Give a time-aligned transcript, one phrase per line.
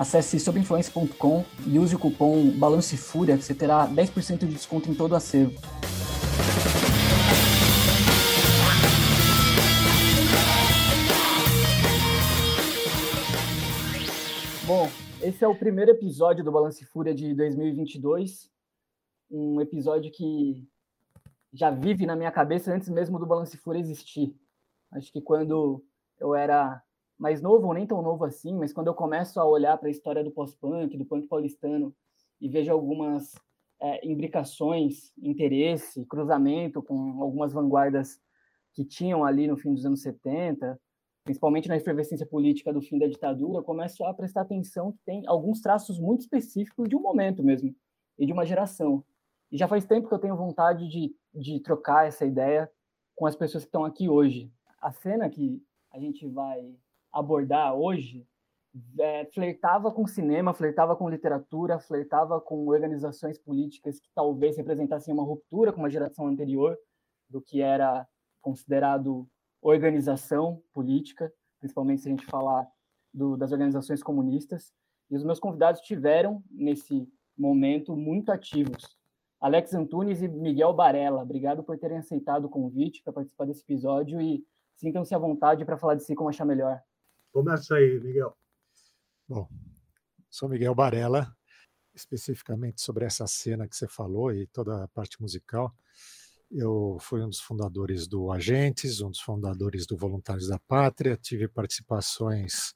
[0.00, 5.12] Acesse sobinfluência.com e use o cupom BALANCEFúria que você terá 10% de desconto em todo
[5.12, 5.60] o acervo.
[14.66, 14.88] Bom,
[15.20, 18.50] esse é o primeiro episódio do Balance Fúria de 2022.
[19.30, 20.66] Um episódio que
[21.52, 24.34] já vive na minha cabeça antes mesmo do Balance Fúria existir.
[24.92, 25.84] Acho que quando
[26.18, 26.82] eu era
[27.20, 29.90] mais novo, ou nem tão novo assim, mas quando eu começo a olhar para a
[29.90, 31.94] história do pós-punk, do punk paulistano,
[32.40, 33.34] e vejo algumas
[33.78, 38.18] é, imbricações, interesse, cruzamento com algumas vanguardas
[38.72, 40.80] que tinham ali no fim dos anos 70,
[41.22, 45.60] principalmente na efervescência política do fim da ditadura, começo a prestar atenção que tem alguns
[45.60, 47.76] traços muito específicos de um momento mesmo,
[48.18, 49.04] e de uma geração.
[49.52, 52.70] E já faz tempo que eu tenho vontade de, de trocar essa ideia
[53.14, 54.50] com as pessoas que estão aqui hoje.
[54.80, 56.74] A cena que a gente vai
[57.12, 58.26] abordar hoje
[58.98, 65.24] é, flertava com cinema, flertava com literatura, flertava com organizações políticas que talvez representassem uma
[65.24, 66.78] ruptura com uma geração anterior
[67.28, 68.06] do que era
[68.40, 69.28] considerado
[69.60, 72.66] organização política, principalmente se a gente falar
[73.12, 74.72] do, das organizações comunistas.
[75.10, 78.96] E os meus convidados tiveram, nesse momento, muito ativos.
[79.40, 84.20] Alex Antunes e Miguel Barella, obrigado por terem aceitado o convite para participar desse episódio
[84.20, 84.44] e
[84.76, 86.80] sintam-se à vontade para falar de si como achar melhor.
[87.32, 88.36] Começa aí, Miguel.
[89.28, 89.48] Bom,
[90.28, 91.32] sou Miguel Barella,
[91.94, 95.72] especificamente sobre essa cena que você falou e toda a parte musical.
[96.50, 101.46] Eu fui um dos fundadores do Agentes, um dos fundadores do Voluntários da Pátria, tive
[101.46, 102.74] participações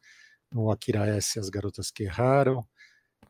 [0.53, 2.65] no Akira S, As Garotas que Erraram,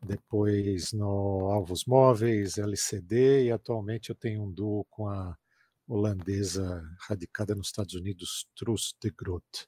[0.03, 5.35] depois no Alvos Móveis, LCD, e atualmente eu tenho um duo com a
[5.89, 9.67] holandesa radicada nos Estados Unidos, Truus de Groot.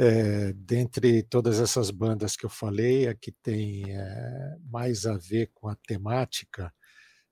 [0.00, 5.50] É, dentre todas essas bandas que eu falei, a que tem é, mais a ver
[5.52, 6.72] com a temática,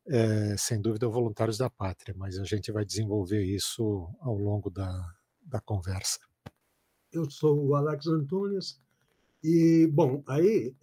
[0.04, 4.37] é, sem dúvida, é o Voluntários da Pátria, mas a gente vai desenvolver isso ao
[4.37, 6.19] longo da, da conversa.
[7.12, 8.81] Eu sou o Alex Antunes,
[9.44, 10.75] e, bom, aí,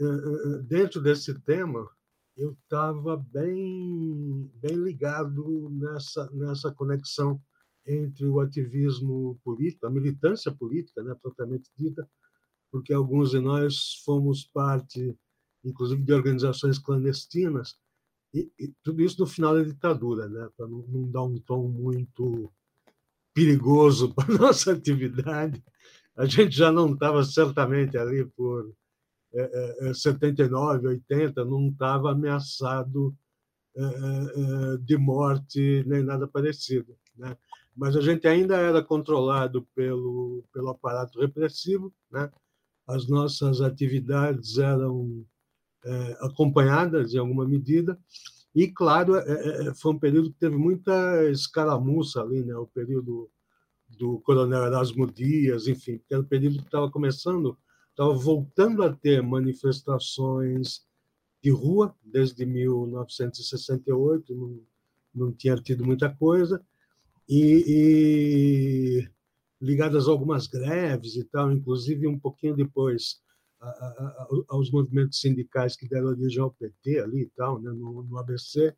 [0.64, 1.86] dentro desse tema,
[2.38, 7.42] eu estava bem, bem ligado nessa, nessa conexão
[7.86, 12.08] entre o ativismo político, a militância política, né, propriamente dita,
[12.72, 15.16] porque alguns de nós fomos parte,
[15.64, 17.78] inclusive, de organizações clandestinas,
[18.34, 21.68] e, e tudo isso no final da ditadura, né, para não, não dar um tom
[21.68, 22.52] muito
[23.34, 25.64] perigoso para nossa atividade.
[26.16, 28.74] A gente já não estava certamente ali por
[29.34, 33.16] é, é, 79, 80, não estava ameaçado
[33.76, 36.96] é, é, de morte nem nada parecido.
[37.18, 37.36] Né?
[37.76, 42.32] Mas a gente ainda era controlado pelo, pelo aparato repressivo, né?
[42.88, 45.26] as nossas atividades eram
[45.86, 47.98] é, acompanhadas em alguma medida,
[48.56, 52.56] e, claro, é, é, foi um período que teve muita escaramuça ali, né?
[52.56, 53.30] o período
[53.90, 57.58] do coronel Erasmo Dias, enfim, que era o período que estava começando,
[57.90, 60.86] estava voltando a ter manifestações
[61.42, 64.60] de rua, desde 1968, não,
[65.14, 66.64] não tinha tido muita coisa,
[67.28, 69.10] e, e
[69.62, 73.22] ligadas a algumas greves e tal, inclusive um pouquinho depois
[73.62, 78.04] a, a, aos movimentos sindicais que deram origem ao PT ali e tal, né, no,
[78.04, 78.76] no ABC.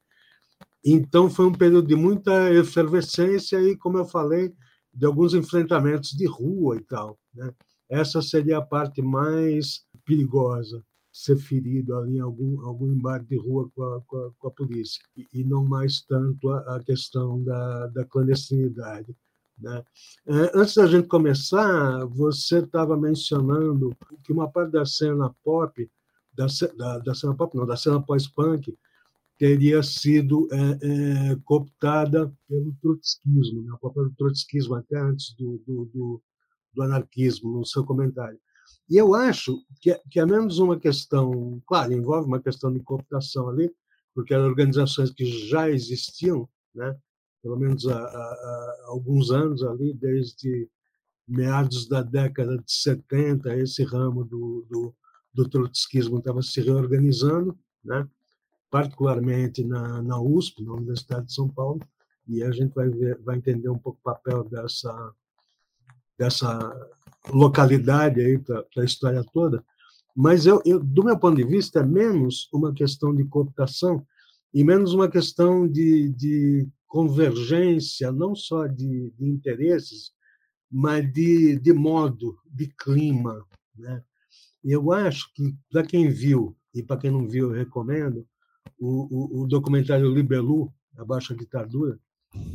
[0.83, 4.53] Então foi um período de muita efervescência e, como eu falei,
[4.93, 7.19] de alguns enfrentamentos de rua e tal.
[7.33, 7.51] Né?
[7.89, 10.83] Essa seria a parte mais perigosa
[11.15, 14.51] ser ferido ali em algum, algum embate de rua com a, com a, com a
[14.51, 19.15] polícia, e, e, não mais tanto a, a questão da, da clandestinidade.
[19.57, 19.81] Né?
[20.27, 23.95] É, antes da gente começar, você estava mencionando
[24.25, 25.89] que uma parte da cena pop,
[26.33, 28.77] da, da, da cena pop, não, da cena pós-punk,
[29.37, 33.71] teria sido é, é, cooptada pelo trotskismo, né?
[33.71, 36.21] o papel do trotskismo até antes do, do, do,
[36.73, 38.37] do anarquismo, no seu comentário.
[38.89, 42.79] E eu acho que, é, que é menos uma questão, claro, envolve uma questão de
[42.79, 43.71] cooptação ali,
[44.13, 46.95] porque eram organizações que já existiam, né?
[47.41, 50.69] pelo menos há, há, há alguns anos ali, desde
[51.27, 54.95] meados da década de 70, esse ramo do, do,
[55.33, 58.07] do trotskismo estava se reorganizando, né?
[58.69, 61.79] particularmente na, na USP, na Universidade de São Paulo,
[62.27, 65.13] e a gente vai, ver, vai entender um pouco o papel dessa,
[66.17, 66.73] dessa
[67.29, 69.63] localidade aí para a história toda.
[70.15, 74.05] Mas, eu, eu, do meu ponto de vista, é menos uma questão de cooptação
[74.53, 80.13] e menos uma questão de, de convergência, não só de, de interesses,
[80.71, 83.45] mas de, de modo, de clima.
[83.77, 84.01] Né?
[84.63, 88.25] Eu acho que, para quem viu, e para quem não viu, eu recomendo,
[88.79, 91.99] o, o, o documentário Libelu, A Baixa Ditadura,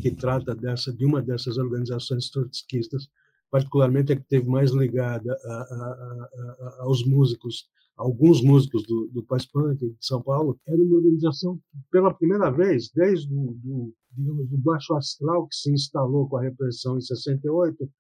[0.01, 3.11] que trata dessa de uma dessas organizações trotskistas,
[3.51, 6.29] particularmente a que teve mais ligada a, a,
[6.61, 11.61] a, aos músicos, alguns músicos do, do punk de São Paulo, era uma organização
[11.91, 16.43] pela primeira vez, desde o do, digamos, do baixo astral que se instalou com a
[16.43, 17.91] repressão em 68,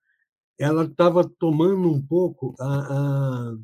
[0.58, 3.56] ela estava tomando um pouco a,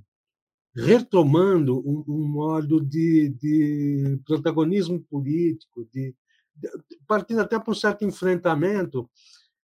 [0.75, 6.15] retomando um, um modo de, de, protagonismo político, de,
[6.55, 6.69] de,
[7.07, 9.09] partindo até para um certo enfrentamento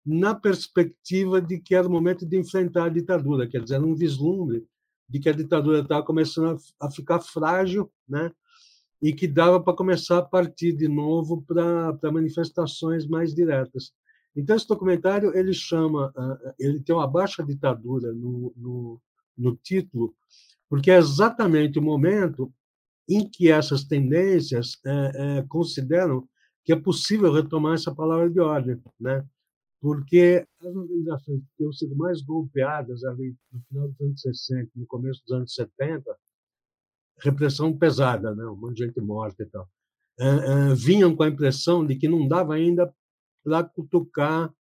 [0.05, 4.65] na perspectiva de que era o momento de enfrentar a ditadura, quer dizer, um vislumbre
[5.07, 8.31] de que a ditadura estava começando a, ficar frágil, né?
[9.01, 13.91] e que dava para começar a partir de novo para, manifestações mais diretas.
[14.35, 16.13] Então esse documentário ele chama,
[16.59, 19.01] ele tem uma baixa ditadura no, no,
[19.37, 20.13] no título,
[20.69, 22.53] porque é exatamente o momento
[23.09, 26.27] em que essas tendências é, é, consideram
[26.63, 29.25] que é possível retomar essa palavra de ordem, né?
[29.81, 34.85] Porque as organizações que tinham sido mais golpeadas ali no final dos anos 60, no
[34.85, 36.15] começo dos anos 70,
[37.17, 38.45] repressão pesada, né?
[38.45, 39.67] um monte de gente morta e tal,
[40.77, 42.93] vinham com a impressão de que não dava ainda
[43.43, 44.53] para cutucar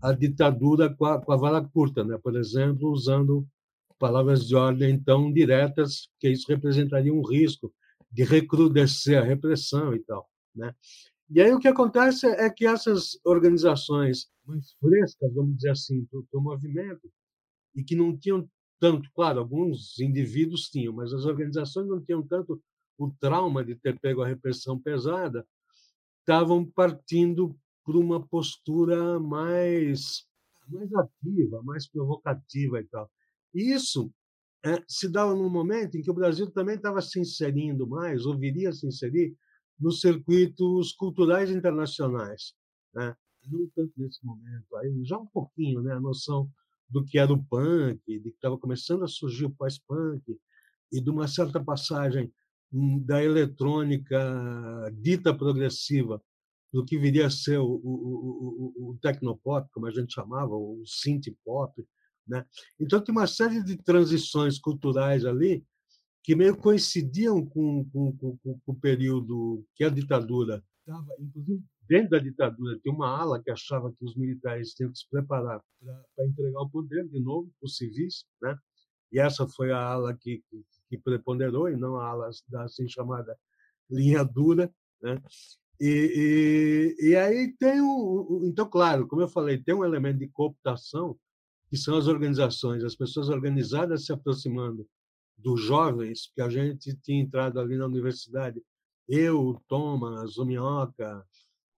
[0.00, 2.16] a ditadura com a, com a vara curta, né?
[2.22, 3.46] por exemplo, usando
[3.98, 7.74] palavras de ordem tão diretas, que isso representaria um risco
[8.12, 10.28] de recrudescer a repressão e tal.
[10.54, 10.72] Né?
[11.30, 16.26] E aí o que acontece é que essas organizações mais frescas, vamos dizer assim, do,
[16.32, 17.10] do movimento,
[17.74, 18.48] e que não tinham
[18.80, 22.62] tanto, claro, alguns indivíduos tinham, mas as organizações não tinham tanto
[22.96, 25.46] o trauma de ter pego a repressão pesada,
[26.20, 30.26] estavam partindo para uma postura mais
[30.68, 33.10] mais ativa, mais provocativa e tal.
[33.54, 34.12] E isso
[34.62, 38.36] é, se dava num momento em que o Brasil também estava se inserindo mais, ou
[38.36, 39.34] viria a se inserir,
[39.78, 42.54] nos circuitos culturais internacionais.
[42.94, 43.14] Né?
[43.46, 45.92] Não tanto nesse momento, aí já um pouquinho, né?
[45.92, 46.50] a noção
[46.88, 50.38] do que era o punk, de que estava começando a surgir o pós-punk,
[50.90, 52.32] e de uma certa passagem
[52.72, 54.18] hum, da eletrônica
[54.94, 56.22] dita progressiva
[56.72, 60.82] do que viria a ser o, o, o, o tecnopop, como a gente chamava, o
[60.86, 61.86] synth pop.
[62.26, 62.44] Né?
[62.78, 65.64] Então, tem uma série de transições culturais ali
[66.28, 72.10] que meio coincidiam com, com, com, com o período que a ditadura estava, inclusive dentro
[72.10, 76.26] da ditadura, tinha uma ala que achava que os militares tinham que se preparar para
[76.26, 78.58] entregar o poder de novo para os civis, né?
[79.10, 82.86] E essa foi a ala que, que, que preponderou, e não a ala da assim
[82.86, 83.34] chamada
[83.88, 84.70] linha dura,
[85.00, 85.18] né?
[85.80, 90.28] E, e, e aí tem o, então, claro, como eu falei, tem um elemento de
[90.28, 91.18] cooptação,
[91.70, 94.86] que são as organizações, as pessoas organizadas se aproximando
[95.38, 98.60] dos jovens, que a gente tinha entrado ali na universidade,
[99.08, 101.24] eu, o Thomas, o Minhoca,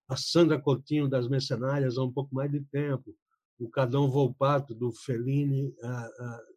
[0.08, 3.14] a Sandra Coutinho das Mercenárias há um pouco mais de tempo,
[3.58, 5.72] o Cadão Volpato do Fellini,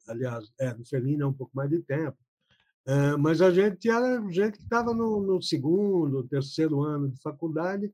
[0.08, 2.18] aliás, é, do Fellini há um pouco mais de tempo.
[2.86, 7.94] É, mas a gente era gente que estava no, no segundo, terceiro ano de faculdade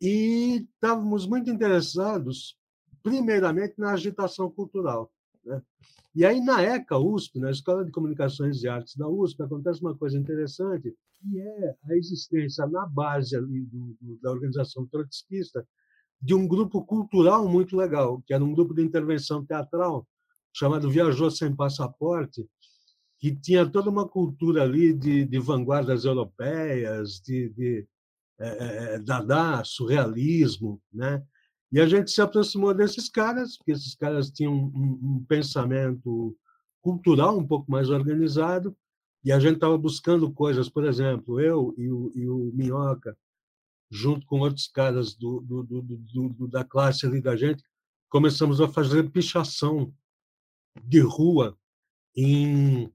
[0.00, 2.58] e estávamos muito interessados,
[3.02, 5.12] primeiramente, na agitação cultural.
[5.44, 5.62] Né?
[6.14, 9.96] E aí, na ECA USP, na Escola de Comunicações e Artes da USP, acontece uma
[9.96, 15.66] coisa interessante, que é a existência na base ali do, do, da organização trotskista
[16.20, 20.06] de um grupo cultural muito legal, que era um grupo de intervenção teatral
[20.52, 22.46] chamado Viajou Sem Passaporte,
[23.18, 27.86] que tinha toda uma cultura ali de, de vanguardas europeias, de, de
[28.38, 31.24] é, Dada, surrealismo, né?
[31.72, 36.36] E a gente se aproximou desses caras, porque esses caras tinham um, um pensamento
[36.82, 38.76] cultural um pouco mais organizado,
[39.24, 43.16] e a gente estava buscando coisas, por exemplo, eu e o, e o Minhoca,
[43.90, 47.62] junto com outros caras do, do, do, da classe ali da gente,
[48.08, 49.94] começamos a fazer pichação
[50.84, 51.56] de rua
[52.16, 52.92] em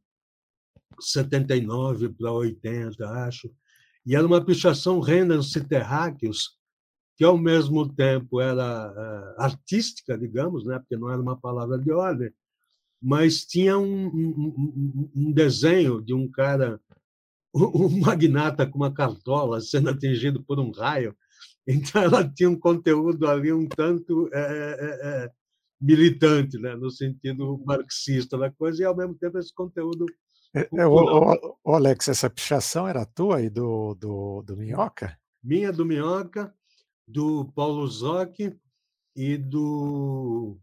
[0.99, 3.49] 79 para 80, acho.
[4.05, 6.57] E era uma pichação Renance Terráqueos,
[7.17, 11.91] que ao mesmo tempo era uh, artística, digamos, né, porque não era uma palavra de
[11.91, 12.31] ordem,
[13.01, 16.79] mas tinha um, um, um, desenho de um cara
[17.53, 21.15] um magnata com uma cartola sendo atingido por um raio.
[21.67, 25.31] Então, ela tinha um conteúdo ali um tanto é, é,
[25.81, 26.75] militante, né?
[26.75, 30.05] no sentido marxista da coisa, e, ao mesmo tempo, esse conteúdo.
[30.55, 35.17] É, é, o, o, o, Alex, essa pichação era tua e do, do, do Minhoca?
[35.43, 36.53] Minha, do Minhoca,
[37.07, 38.39] do Paulo Zoc
[39.15, 40.59] e do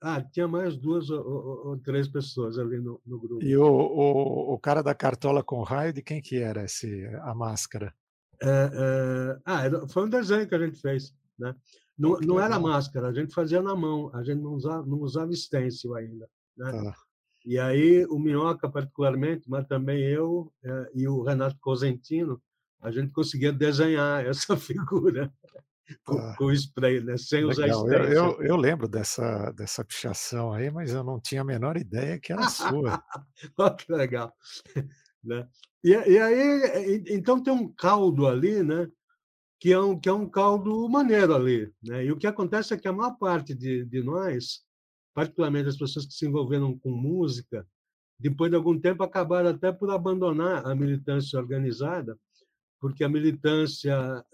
[0.00, 3.44] ah, tinha mais duas ou, ou, ou três pessoas ali no, no grupo.
[3.44, 7.34] E o, o, o, cara da cartola com raio, de quem que era esse, a
[7.34, 7.92] máscara?
[8.40, 11.12] É, é, ah, foi um desenho que a gente fez.
[11.36, 11.54] Né?
[11.98, 15.32] Não, não era máscara, a gente fazia na mão, a gente não usava, não usava
[15.32, 16.28] stencil ainda.
[16.56, 16.70] Né?
[16.72, 16.94] Ah.
[17.44, 22.40] E aí o Minhoca, particularmente, mas também eu é, e o Renato Cosentino,
[22.80, 25.32] a gente conseguia desenhar essa figura
[26.04, 27.16] com, ah, com spray, né?
[27.16, 27.82] sem legal.
[27.82, 28.12] usar spray.
[28.12, 32.18] Eu, eu, eu, lembro dessa, dessa pichação aí, mas eu não tinha a menor ideia
[32.18, 33.02] que era sua.
[33.58, 34.34] Olha que legal.
[35.22, 35.48] né?
[35.82, 38.88] E, e, aí, então tem um caldo ali, né?
[39.60, 41.72] Que é um, que é um caldo maneiro ali.
[41.82, 42.06] Né?
[42.06, 44.62] E o que acontece é que a maior parte de, de nós,
[45.14, 47.66] particularmente as pessoas que se envolveram com música,
[48.20, 52.18] depois de algum tempo acabaram até por abandonar a militância organizada
[52.80, 54.24] porque a militância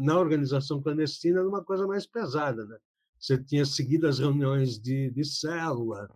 [0.00, 2.64] na organização clandestina era uma coisa mais pesada.
[2.64, 2.76] Né?
[3.18, 6.08] Você tinha seguido as reuniões de, de célula,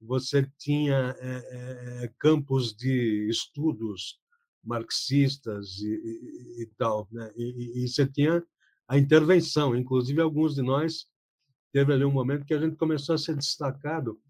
[0.00, 4.20] você tinha é, é, campos de estudos
[4.64, 7.32] marxistas e, e, e tal, né?
[7.36, 8.44] E, e, você tinha
[8.86, 9.74] a intervenção.
[9.74, 11.06] Inclusive, alguns de nós
[11.72, 14.20] teve ali um momento que a gente começou a ser destacado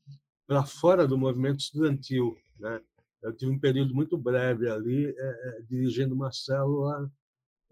[0.46, 2.80] para fora do movimento estudantil, né?
[3.22, 7.10] Eu tive um período muito breve ali, é, dirigindo uma célula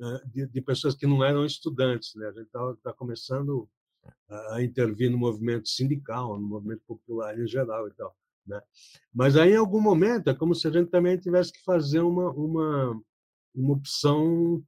[0.01, 2.15] é, de, de, pessoas que não eram estudantes.
[2.15, 2.27] Né?
[2.27, 3.69] A gente está tá começando
[4.29, 8.17] a intervir no movimento sindical, no movimento popular em geral e tal.
[8.47, 8.61] Né?
[9.13, 12.31] Mas aí, em algum momento, é como se a gente também tivesse que fazer uma,
[12.31, 13.01] uma,
[13.55, 14.63] uma opção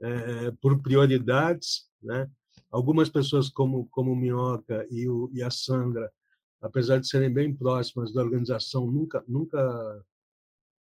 [0.00, 1.88] é, por prioridades.
[2.02, 2.30] Né?
[2.70, 6.12] Algumas pessoas, como, como o Minhoca e, o, e a Sandra,
[6.60, 10.04] apesar de serem bem próximas da organização, nunca, nunca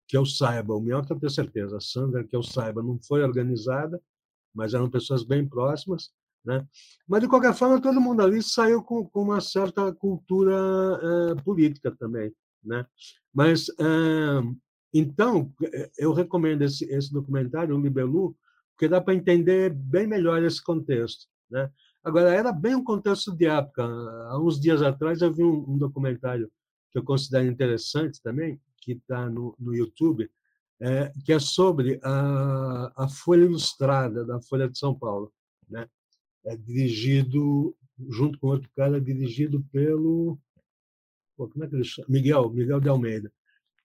[0.08, 3.24] que eu saiba, o Minhoca eu tenho certeza, a Sandra, que eu saiba, não foi
[3.24, 4.02] organizada,
[4.54, 6.12] mas eram pessoas bem próximas.
[6.46, 6.66] Né?
[7.06, 10.56] Mas, de qualquer forma, todo mundo ali saiu com, com uma certa cultura
[11.44, 12.34] política também.
[12.64, 12.86] Né?
[13.34, 13.68] Mas,
[14.94, 15.52] então,
[15.98, 18.36] eu recomendo esse, esse documentário, o Libelu,
[18.74, 21.28] porque dá para entender bem melhor esse contexto.
[21.52, 21.70] Né?
[22.04, 23.84] Agora, era bem um contexto de época.
[23.84, 26.50] Há uns dias atrás eu vi um, um documentário
[26.92, 30.32] que eu considero interessante também, que está no, no YouTube,
[30.80, 35.34] é, que é sobre a, a Folha Ilustrada da Folha de São Paulo.
[35.70, 35.90] Né?
[36.46, 37.76] É dirigido,
[38.10, 40.40] junto com outro cara, dirigido pelo.
[41.36, 42.08] Pô, como é que ele chama?
[42.10, 43.32] Miguel, Miguel de Almeida,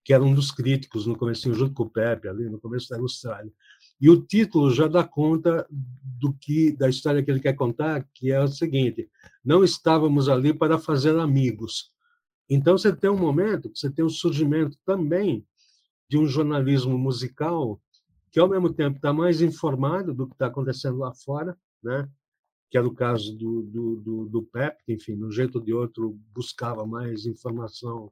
[0.05, 2.97] que era um dos críticos no começo, junto com o Pepe, ali no começo da
[2.97, 3.53] Ilustrada.
[4.01, 8.31] E o título já dá conta do que da história que ele quer contar, que
[8.31, 9.11] é o seguinte:
[9.45, 11.92] não estávamos ali para fazer amigos,
[12.49, 15.47] então, você tem um momento você tem o surgimento também
[16.09, 17.81] de um jornalismo musical
[18.31, 22.09] que, ao mesmo tempo, está mais informado do que está acontecendo lá fora, né?
[22.71, 25.65] que era o caso do, do, do, do PEP, que, enfim, de um jeito ou
[25.65, 28.11] de outro, buscava mais informação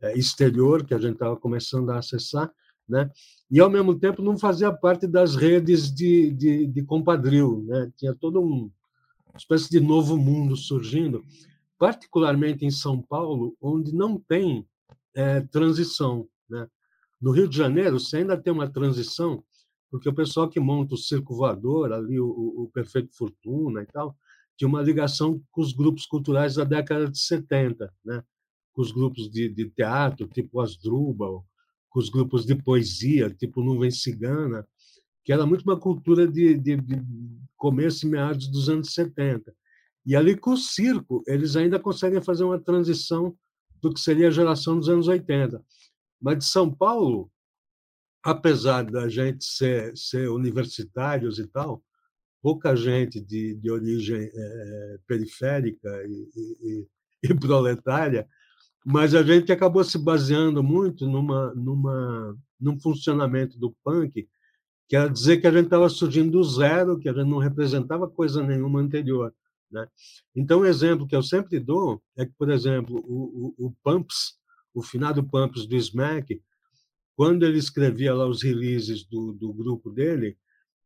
[0.00, 2.52] é, exterior, que a gente estava começando a acessar,
[2.88, 3.10] né?
[3.50, 7.64] e, ao mesmo tempo, não fazia parte das redes de, de, de compadril.
[7.66, 7.92] Né?
[7.96, 8.70] Tinha todo um
[9.36, 11.22] uma espécie de novo mundo surgindo
[11.78, 14.66] particularmente em São Paulo, onde não tem
[15.14, 16.28] é, transição.
[16.48, 16.66] Né?
[17.20, 19.44] No Rio de Janeiro, você ainda tem uma transição,
[19.90, 24.16] porque o pessoal que monta o Circo Voador, ali o, o Perfeito Fortuna e tal,
[24.56, 28.22] tinha uma ligação com os grupos culturais da década de 70, né?
[28.72, 31.46] com os grupos de, de teatro, tipo Asdrubal,
[31.88, 34.66] com os grupos de poesia, tipo Nuvem Cigana,
[35.24, 37.02] que era muito uma cultura de, de, de
[37.56, 39.52] começo e meados dos anos 70.
[40.06, 43.36] E ali com o circo, eles ainda conseguem fazer uma transição
[43.82, 45.60] do que seria a geração dos anos 80.
[46.20, 47.30] Mas de São Paulo,
[48.22, 51.82] apesar da gente ser, ser universitários e tal,
[52.40, 56.28] pouca gente de, de origem é, periférica e,
[56.62, 56.88] e,
[57.24, 58.28] e, proletária,
[58.84, 64.28] mas a gente acabou se baseando muito numa, numa, num funcionamento do punk,
[64.88, 68.08] que era dizer que a gente estava surgindo do zero, que a gente não representava
[68.08, 69.34] coisa nenhuma anterior.
[69.70, 69.86] Né?
[70.34, 74.38] Então, um exemplo que eu sempre dou é que, por exemplo, o, o, o Pumps,
[74.74, 76.40] o finado Pumps do Smack,
[77.16, 80.36] quando ele escrevia lá os releases do, do grupo dele,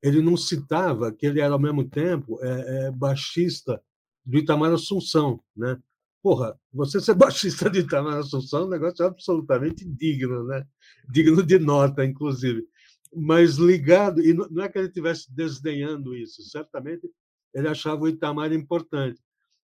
[0.02, 3.82] ele não citava que ele era, ao mesmo tempo, é, é, baixista
[4.24, 5.42] do Itamar Assunção.
[5.54, 5.76] Né?
[6.22, 10.64] Porra, você ser baixista de Itamar Assunção é um negócio absolutamente digno, né?
[11.10, 12.64] digno de nota, inclusive.
[13.14, 17.10] mas ligado, e não é que ele estivesse desdenhando isso, certamente
[17.54, 19.20] ele achava o Itamar importante,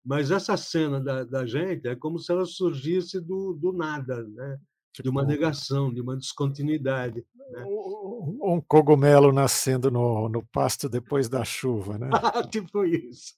[0.04, 4.60] mas essa cena da, da gente é como se ela surgisse do, do nada, né?
[5.02, 7.26] de uma tipo negação, de uma descontinuidade.
[7.50, 7.66] Né?
[7.66, 12.10] Um cogumelo nascendo no, no pasto depois da chuva, né?
[12.52, 13.36] tipo isso.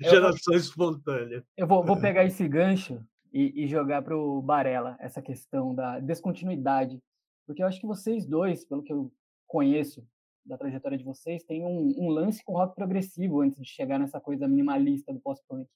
[0.00, 1.44] Geração eu, espontânea.
[1.56, 3.00] Eu vou, vou pegar esse gancho
[3.32, 6.98] e, e jogar para o Barella essa questão da descontinuidade,
[7.46, 9.12] porque eu acho que vocês dois, pelo que eu
[9.46, 10.02] conheço
[10.46, 14.20] da trajetória de vocês, têm um, um lance com rock progressivo antes de chegar nessa
[14.20, 15.68] coisa minimalista do pós-punk.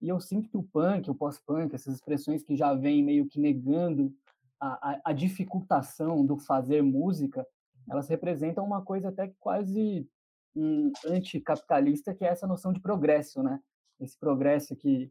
[0.00, 3.40] E eu sinto que o punk, o pós-punk, essas expressões que já vêm meio que
[3.40, 4.14] negando
[4.60, 7.46] a, a, a, dificultação do fazer música,
[7.88, 10.06] elas representam uma coisa até que quase
[10.54, 13.60] um, anticapitalista, que é essa noção de progresso, né?
[13.98, 15.10] Esse progresso que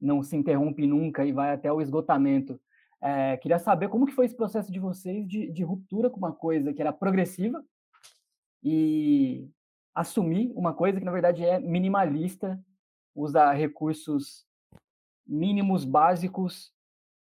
[0.00, 2.60] não se interrompe nunca e vai até o esgotamento.
[3.00, 6.32] É, queria saber como que foi esse processo de vocês de, de ruptura com uma
[6.32, 7.62] coisa que era progressiva
[8.62, 9.50] e
[9.94, 12.62] assumir uma coisa que na verdade é minimalista,
[13.14, 14.46] usa recursos
[15.26, 16.72] mínimos básicos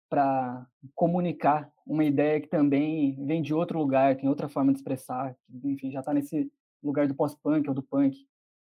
[0.08, 5.34] para comunicar uma ideia que também vem de outro lugar, tem outra forma de expressar,
[5.64, 6.52] enfim, já está nesse
[6.82, 8.26] lugar do pós-punk ou do punk.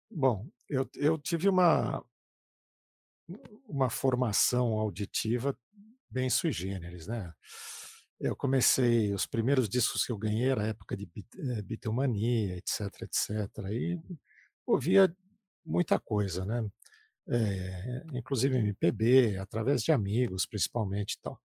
[0.09, 2.01] Bom, eu, eu tive uma,
[3.67, 5.57] uma formação auditiva
[6.09, 7.33] bem sui generis, né?
[8.19, 11.07] Eu comecei, os primeiros discos que eu ganhei era época de
[11.38, 13.29] eh, Beatlemania, etc, etc,
[13.72, 14.00] e
[14.65, 15.13] ouvia
[15.65, 16.67] muita coisa, né?
[17.27, 21.39] é, inclusive MPB, através de amigos, principalmente, tal.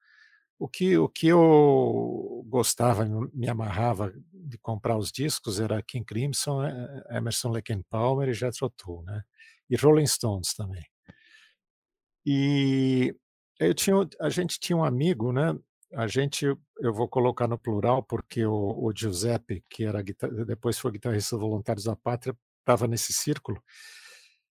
[0.58, 6.64] O que, o que eu gostava, me amarrava de comprar os discos era King Crimson,
[6.64, 9.22] eh, Emerson Lake and Palmer e Jethro Tull, né?
[9.70, 10.84] E Rolling Stones também.
[12.26, 13.14] E
[13.60, 15.56] eu tinha, a gente tinha um amigo, né?
[15.94, 16.44] A gente,
[16.80, 20.02] eu vou colocar no plural porque o, o Giuseppe, que era
[20.46, 23.62] depois foi guitarrista Voluntários da Pátria, estava nesse círculo.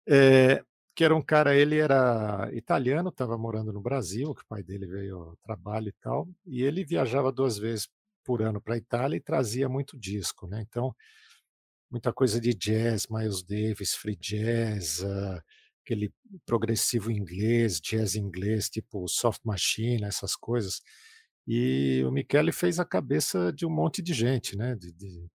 [0.09, 0.64] É,
[0.99, 4.87] que era um cara, ele era italiano, estava morando no Brasil, que o pai dele
[4.87, 7.88] veio a trabalho e tal, e ele viajava duas vezes
[8.25, 10.64] por ano para a Itália e trazia muito disco, né?
[10.67, 10.93] Então,
[11.91, 15.41] muita coisa de jazz, Miles Davis, free jazz, uh,
[15.85, 16.12] aquele
[16.45, 20.81] progressivo inglês, jazz inglês, tipo Soft Machine, essas coisas.
[21.51, 24.77] E o Michele fez a cabeça de um monte de gente, né?
[24.77, 25.27] De, de,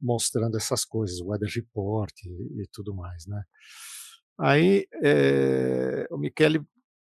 [0.00, 3.44] mostrando essas coisas, o Weather Report e, e tudo mais, né?
[4.40, 6.64] Aí é, o Michele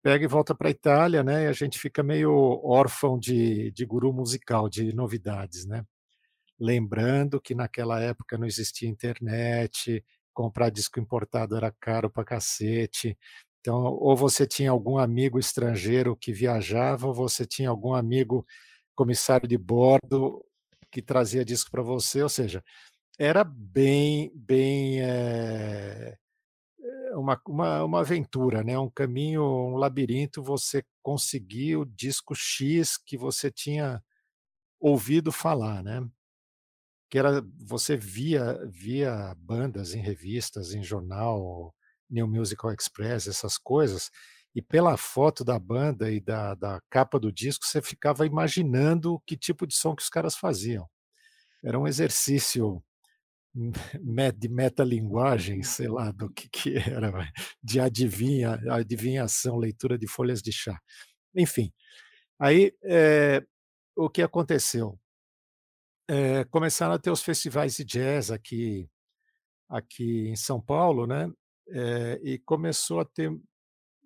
[0.04, 1.46] pega e volta para a Itália, né?
[1.46, 2.32] E a gente fica meio
[2.64, 5.84] órfão de, de guru musical, de novidades, né?
[6.60, 13.18] Lembrando que naquela época não existia internet, comprar disco importado era caro para cacete.
[13.64, 18.46] Então, ou você tinha algum amigo estrangeiro que viajava, ou você tinha algum amigo
[18.94, 20.44] comissário de bordo
[20.92, 22.62] que trazia disco para você, ou seja,
[23.18, 26.18] era bem, bem é,
[27.14, 28.78] uma, uma, uma aventura, né?
[28.78, 34.04] um caminho, um labirinto, você conseguir o disco X que você tinha
[34.80, 36.06] ouvido falar, né?
[37.10, 41.74] Que era, você via, via bandas em revistas, em jornal,
[42.14, 44.12] New Musical Express, essas coisas,
[44.56, 49.36] e pela foto da banda e da, da capa do disco, você ficava imaginando que
[49.36, 50.88] tipo de som que os caras faziam.
[51.64, 52.84] Era um exercício
[54.38, 57.12] de metalinguagem, sei lá do que, que era,
[57.64, 60.80] de adivinha, adivinhação, leitura de folhas de chá.
[61.36, 61.74] Enfim,
[62.40, 63.44] aí é,
[63.96, 65.00] o que aconteceu?
[66.08, 68.88] É, começaram a ter os festivais de jazz aqui,
[69.70, 71.32] aqui em São Paulo, né?
[71.70, 73.32] É, e começou a ter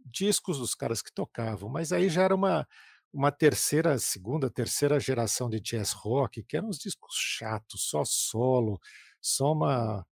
[0.05, 2.67] discos dos caras que tocavam, mas aí já era uma,
[3.13, 8.79] uma terceira, segunda, terceira geração de jazz rock, que eram uns discos chatos, só solo,
[9.21, 10.05] só uma,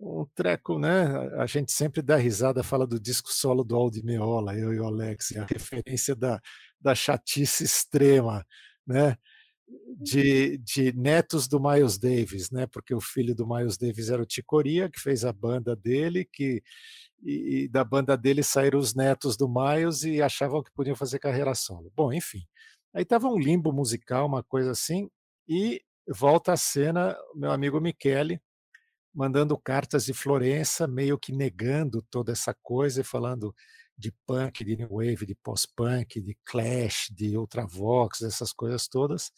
[0.00, 1.06] um treco, né?
[1.38, 4.86] A gente sempre dá risada, fala do disco solo do Aldi Meola, eu e o
[4.86, 6.40] Alex, a referência da,
[6.80, 8.44] da chatice extrema,
[8.86, 9.16] né?
[9.98, 12.66] De, de netos do Miles Davis, né?
[12.66, 16.62] Porque o filho do Miles Davis era o Ticoria, que fez a banda dele, que
[17.22, 21.18] e, e, da banda dele saíram os netos do Miles e achavam que podiam fazer
[21.18, 21.90] carreira solo.
[21.96, 22.42] Bom, enfim.
[22.94, 25.10] Aí tava um limbo musical, uma coisa assim,
[25.48, 28.40] e volta a cena, meu amigo Michele,
[29.14, 33.54] mandando cartas de Florença, meio que negando toda essa coisa e falando
[33.96, 39.32] de punk, de new wave, de post-punk, de Clash, de Ultravox, essas coisas todas.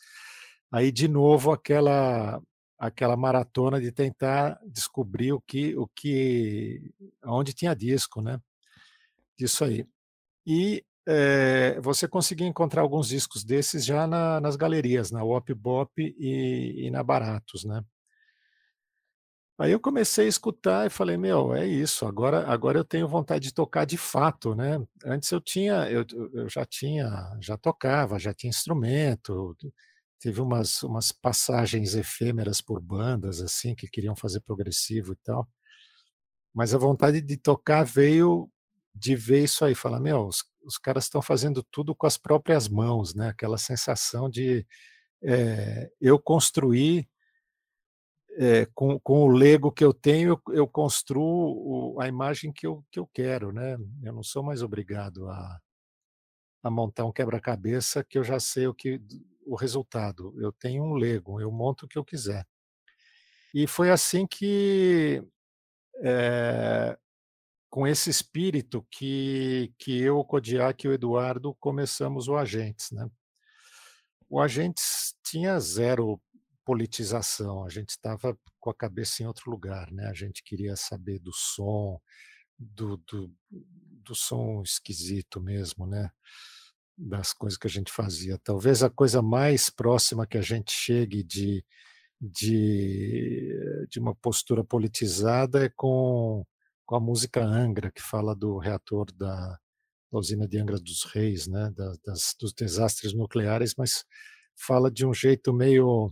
[0.72, 2.40] Aí de novo aquela
[2.78, 6.92] aquela maratona de tentar descobrir o que o que
[7.24, 8.40] onde tinha disco, né?
[9.38, 9.86] Disso aí.
[10.46, 15.90] E é, você conseguia encontrar alguns discos desses já na, nas galerias, na Wop Bop
[15.96, 17.82] e, e, na Baratos, né?
[19.58, 23.48] Aí eu comecei a escutar e falei, meu, é isso, agora, agora eu tenho vontade
[23.48, 24.80] de tocar de fato, né?
[25.04, 29.56] Antes eu tinha, eu, eu já tinha, já tocava, já tinha instrumento,
[30.20, 35.48] teve umas, umas passagens efêmeras por bandas, assim, que queriam fazer progressivo e tal,
[36.54, 38.48] mas a vontade de tocar veio
[38.94, 42.68] de ver isso aí, falar, meu, os, os caras estão fazendo tudo com as próprias
[42.68, 43.28] mãos, né?
[43.28, 44.66] Aquela sensação de
[45.22, 47.08] é, eu construir
[48.40, 53.00] é, com, com o Lego que eu tenho, eu, construo a imagem que eu, que
[53.00, 53.76] eu quero, né?
[54.04, 55.60] Eu não sou mais obrigado a,
[56.62, 59.00] a montar um quebra-cabeça que eu já sei o que
[59.44, 60.32] o resultado.
[60.38, 62.46] Eu tenho um Lego, eu monto o que eu quiser.
[63.52, 65.20] E foi assim que
[66.04, 66.96] é,
[67.68, 72.92] com esse espírito que, que eu, o Kodiak e o Eduardo começamos o Agentes.
[72.92, 73.10] Né?
[74.30, 76.20] O Agentes tinha zero
[76.68, 80.06] politização, a gente estava com a cabeça em outro lugar, né?
[80.06, 81.98] a gente queria saber do som,
[82.58, 86.10] do, do, do som esquisito mesmo, né?
[86.94, 88.38] das coisas que a gente fazia.
[88.44, 91.64] Talvez a coisa mais próxima que a gente chegue de,
[92.20, 96.44] de, de uma postura politizada é com
[96.84, 99.58] com a música Angra, que fala do reator da,
[100.10, 101.70] da usina de Angra dos Reis, né,
[102.02, 104.06] das, dos desastres nucleares, mas
[104.56, 106.10] fala de um jeito meio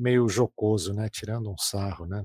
[0.00, 2.24] meio jocoso, né, tirando um sarro, né.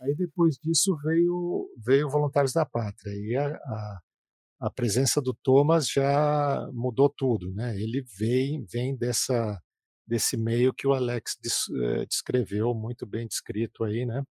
[0.00, 4.00] Aí depois disso veio veio Voluntários da Pátria e a, a,
[4.60, 7.76] a presença do Thomas já mudou tudo, né.
[7.80, 9.60] Ele vem vem dessa
[10.06, 11.36] desse meio que o Alex
[11.82, 14.22] eh, descreveu muito bem descrito aí, né.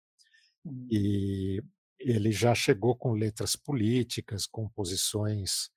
[0.65, 0.87] Uhum.
[0.91, 1.61] E
[1.99, 5.69] ele já chegou com letras políticas, com posições.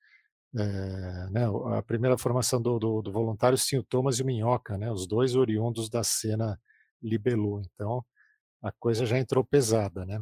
[0.57, 1.41] É, né,
[1.77, 5.05] a primeira formação do, do, do Voluntários tinha o Thomas e o Minhoca, né, os
[5.07, 6.59] dois oriundos da cena
[7.01, 7.61] Libelu.
[7.61, 8.03] Então,
[8.61, 10.05] a coisa já entrou pesada.
[10.05, 10.21] Né?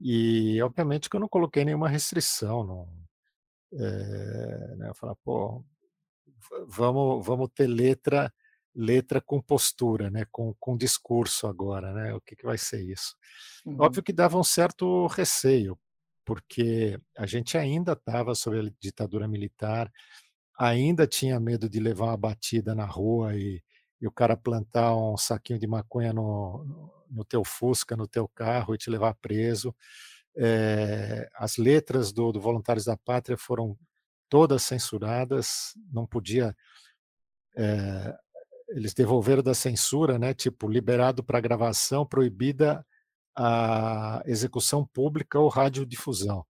[0.00, 2.64] E, obviamente, que eu não coloquei nenhuma restrição.
[2.64, 2.88] Não,
[3.72, 5.64] é, né, eu falar, pô,
[6.68, 8.32] vamos, vamos ter letra
[8.76, 13.16] letra com postura, né, com, com discurso agora, né, o que, que vai ser isso?
[13.64, 13.78] Uhum.
[13.80, 15.78] Óbvio que dava um certo receio,
[16.26, 19.90] porque a gente ainda estava sob a ditadura militar,
[20.58, 23.62] ainda tinha medo de levar uma batida na rua e,
[24.00, 28.74] e o cara plantar um saquinho de maconha no, no teu Fusca, no teu carro
[28.74, 29.74] e te levar preso.
[30.36, 33.76] É, as letras do, do Voluntários da Pátria foram
[34.28, 36.54] todas censuradas, não podia
[37.56, 38.14] é,
[38.68, 40.34] eles devolveram da censura, né?
[40.34, 42.84] Tipo, liberado para gravação, proibida
[43.34, 46.44] a execução pública ou radiodifusão.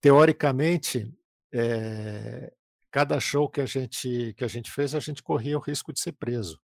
[0.00, 1.12] Teoricamente,
[1.52, 2.52] é,
[2.96, 6.00] cada show que a gente que a gente fez, a gente corria o risco de
[6.00, 6.58] ser preso,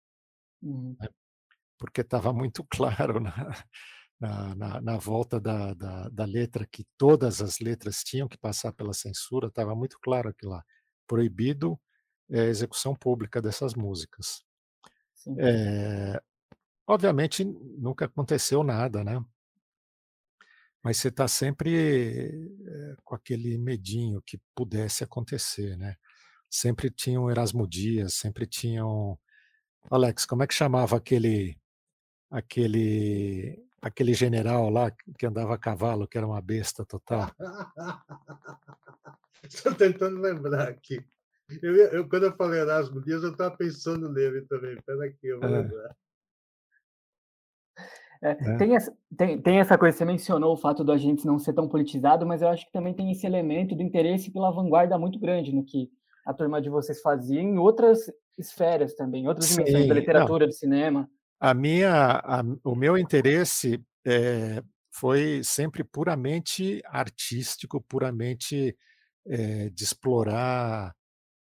[0.61, 0.95] uhum.
[1.01, 1.09] né?
[1.79, 3.65] porque estava muito claro na,
[4.21, 8.75] na, na, na volta da, da, da, letra que todas as letras tinham que passar
[8.75, 10.63] pela censura, estava muito claro aquilo lá,
[11.07, 11.81] proibido
[12.31, 14.45] é, execução pública dessas músicas.
[15.39, 16.23] É,
[16.87, 19.19] obviamente nunca aconteceu nada, né?
[20.85, 22.29] Mas você está sempre
[22.67, 25.97] é, com aquele medinho que pudesse acontecer, né?
[26.51, 29.19] Sempre tinham Erasmo Dias, sempre tinham
[29.91, 31.59] Alex, como é que chamava aquele
[32.31, 37.31] aquele aquele general lá que andava a cavalo, que era uma besta total?
[39.43, 41.05] Estou tentando lembrar aqui.
[41.63, 44.75] Eu, eu, quando eu falei Erasmo Dias, eu estava pensando nele também.
[44.75, 45.63] Espera aqui, eu vou é.
[45.63, 45.97] lembrar.
[48.21, 48.57] É, é.
[48.57, 51.69] Tem, essa, tem, tem, essa coisa, você mencionou o fato do agente não ser tão
[51.69, 55.55] politizado, mas eu acho que também tem esse elemento do interesse pela vanguarda muito grande
[55.55, 55.91] no que
[56.29, 58.01] a turma de vocês fazia em outras
[58.37, 60.51] esferas também, outras Sim, dimensões da literatura, não.
[60.51, 61.11] do cinema.
[61.41, 68.77] A minha, a, o meu interesse é, foi sempre puramente artístico, puramente
[69.27, 70.95] é, de explorar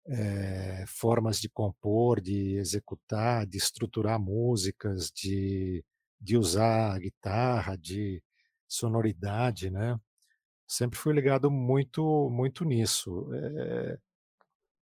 [0.07, 5.83] é, formas de compor, de executar, de estruturar músicas, de,
[6.21, 8.21] de usar a guitarra, de
[8.67, 9.99] sonoridade, né?
[10.67, 13.27] Sempre fui ligado muito, muito nisso.
[13.33, 13.97] É,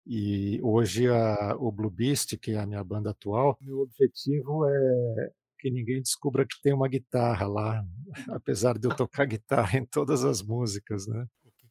[0.07, 5.33] e hoje a, o Blue Beast, que é a minha banda atual, meu objetivo é
[5.59, 7.85] que ninguém descubra que tem uma guitarra lá,
[8.31, 11.27] apesar de eu tocar guitarra em todas as músicas, né?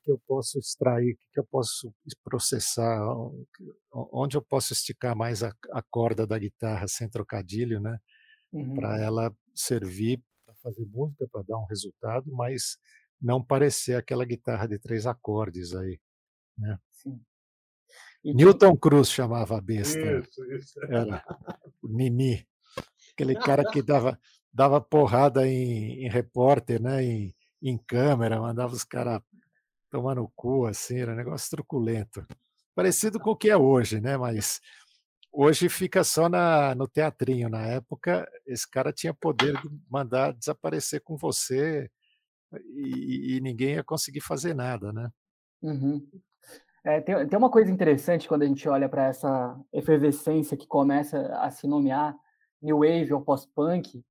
[0.06, 1.92] que eu posso extrair, o que eu posso
[2.24, 3.02] processar,
[3.92, 7.98] onde eu posso esticar mais a, a corda da guitarra sem trocadilho, né?
[8.54, 8.76] Uhum.
[8.76, 12.78] Para ela servir para fazer música, para dar um resultado, mas
[13.20, 16.00] não parecer aquela guitarra de três acordes aí,
[16.56, 16.78] né?
[16.92, 17.20] Sim.
[18.26, 20.00] E Newton Cruz chamava a besta.
[20.00, 20.80] Isso, isso.
[20.86, 21.24] Era
[21.80, 22.44] o Nini.
[23.14, 24.20] Aquele cara que dava,
[24.52, 27.04] dava porrada em, em repórter, né?
[27.04, 29.22] Em, em câmera, mandava os caras
[29.92, 32.26] tomar no cu, assim, era um negócio truculento.
[32.74, 34.18] Parecido com o que é hoje, né?
[34.18, 34.60] Mas
[35.32, 37.48] hoje fica só na, no teatrinho.
[37.48, 41.88] Na época, esse cara tinha poder de mandar desaparecer com você
[42.74, 45.12] e, e ninguém ia conseguir fazer nada, né?
[45.62, 46.10] Uhum.
[46.86, 51.20] É, tem, tem uma coisa interessante quando a gente olha para essa efervescência que começa
[51.38, 52.16] a se nomear
[52.62, 54.06] New Wave ou Post-Punk,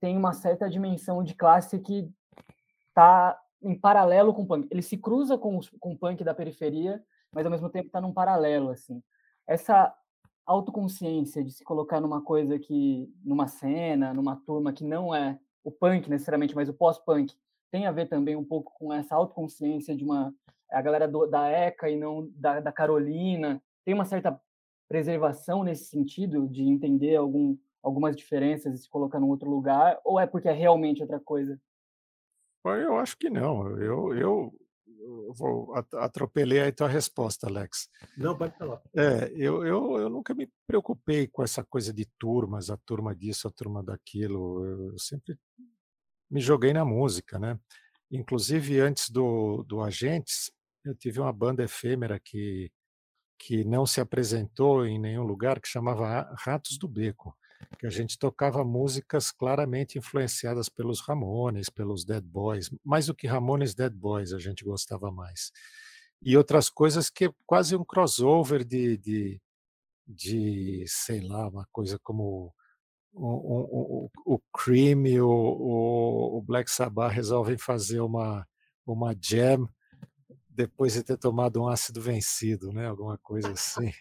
[0.00, 2.10] tem uma certa dimensão de classe que
[2.88, 4.66] está em paralelo com o punk.
[4.70, 8.12] Ele se cruza com, com o punk da periferia, mas ao mesmo tempo está num
[8.12, 9.02] paralelo, assim.
[9.46, 9.94] Essa
[10.46, 15.70] autoconsciência de se colocar numa coisa que, numa cena, numa turma que não é o
[15.70, 17.34] punk necessariamente, mas o pós-punk,
[17.70, 20.32] tem a ver também um pouco com essa autoconsciência de uma
[20.74, 23.62] a galera do, da ECA e não da, da Carolina.
[23.84, 24.40] Tem uma certa
[24.88, 30.20] preservação nesse sentido de entender algum, algumas diferenças e se colocar num outro lugar, ou
[30.20, 31.60] é porque é realmente outra coisa?
[32.64, 33.68] Eu acho que não.
[33.78, 34.54] Eu, eu,
[35.04, 37.88] eu vou atropelei aí tua resposta, Alex.
[38.16, 38.80] Não, pode falar.
[38.96, 43.46] É, eu, eu, eu nunca me preocupei com essa coisa de turmas, a turma disso,
[43.46, 44.64] a turma daquilo.
[44.64, 45.38] Eu sempre
[46.30, 47.58] me joguei na música, né?
[48.10, 50.50] Inclusive, antes do, do Agentes,
[50.84, 52.70] eu tive uma banda efêmera que,
[53.38, 57.34] que não se apresentou em nenhum lugar, que chamava Ratos do Beco,
[57.78, 63.26] que a gente tocava músicas claramente influenciadas pelos Ramones, pelos Dead Boys, mais do que
[63.26, 65.50] Ramones Dead Boys a gente gostava mais.
[66.22, 69.40] E outras coisas que é quase um crossover de, de,
[70.06, 72.52] de sei lá, uma coisa como
[73.12, 78.46] o, o, o, o Cream e o, o, Black Sabbath resolvem fazer uma,
[78.86, 79.68] uma jam
[80.54, 82.86] depois de ter tomado um ácido vencido, né?
[82.86, 83.92] Alguma coisa assim.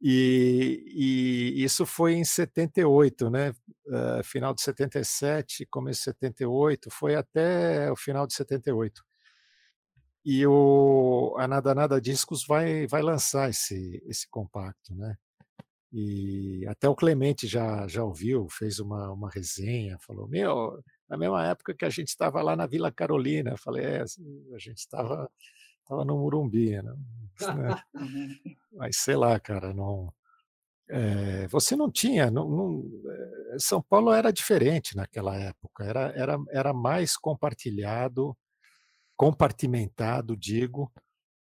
[0.00, 0.84] E,
[1.56, 3.50] e isso foi em 78, né?
[3.86, 9.02] Uh, final de 77, começo de 78, foi até o final de 78.
[10.24, 15.16] E o, a Nada Nada Discos vai, vai lançar esse, esse compacto, né?
[15.92, 21.46] E até o Clemente já, já ouviu, fez uma, uma resenha, falou: Meu, na mesma
[21.46, 23.52] época que a gente estava lá na Vila Carolina.
[23.52, 25.30] Eu falei: É, a gente estava
[25.86, 26.96] tava no Murumbi, né?
[28.72, 30.12] Mas sei lá, cara, não.
[30.88, 32.30] É, você não tinha.
[32.30, 38.36] Não, não, eh, São Paulo era diferente naquela época, era, era, era mais compartilhado,
[39.16, 40.92] compartimentado, digo.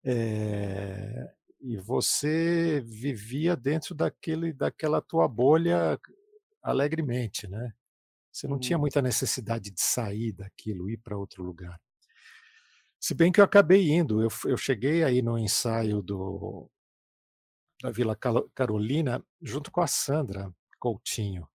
[0.04, 5.98] É, e você vivia dentro daquele, daquela tua bolha
[6.62, 7.72] alegremente, né?
[8.32, 8.80] Você não tinha uhum.
[8.80, 11.78] muita necessidade de sair daquilo, ir para outro lugar.
[12.98, 16.70] Se bem que eu acabei indo, eu, eu cheguei aí no ensaio do,
[17.82, 18.16] da Vila
[18.54, 21.46] Carolina junto com a Sandra Coutinho.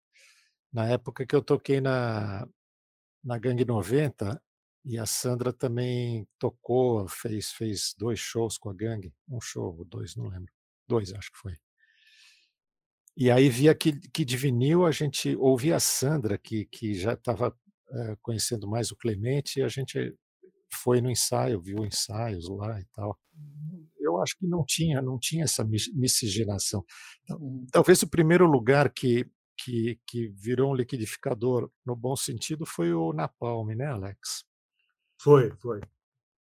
[0.71, 2.47] Na época que eu toquei na,
[3.23, 4.39] na Gangue 90,
[4.87, 10.15] e a Sandra também tocou, fez, fez dois shows com a gangue, um show, dois,
[10.15, 10.53] não lembro.
[10.87, 11.57] Dois, acho que foi.
[13.19, 17.13] E aí via que, que de vinil a gente ouvia a Sandra, que, que já
[17.13, 17.51] estava
[17.89, 20.15] é, conhecendo mais o Clemente, e a gente
[20.71, 23.17] foi no ensaio, viu ensaios lá e tal.
[23.99, 26.85] Eu acho que não tinha, não tinha essa miscigenação.
[27.23, 29.25] Então, talvez o primeiro lugar que,
[29.57, 34.45] que, que virou um liquidificador no bom sentido foi o Napalm, né, Alex?
[35.19, 35.81] Foi, foi.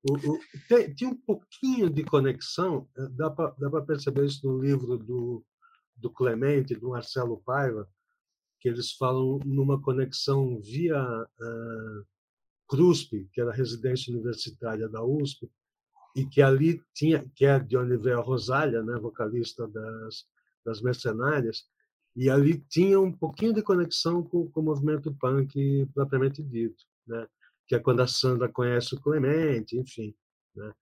[0.09, 4.97] O, o, tem, tem, um pouquinho de conexão, eh, dá para perceber isso no livro
[4.97, 5.45] do,
[6.03, 7.89] do Clemente, do Marcelo Paiva,
[8.59, 12.05] que eles falam numa conexão via uh,
[12.67, 15.49] CRUSP, que era a residência universitária da USP,
[16.15, 20.25] e que ali tinha, que é de onde veio a Rosália, né, vocalista das,
[20.65, 21.65] das Mercenárias,
[22.15, 27.27] e ali tinha um pouquinho de conexão com, com o movimento punk propriamente dito, né?
[27.65, 30.13] que é quando a Sandra conhece o Clemente, enfim.
[30.55, 30.73] Né?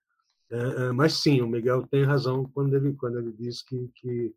[0.50, 4.36] É, é, mas sim, o Miguel tem razão quando ele, quando ele diz que, que,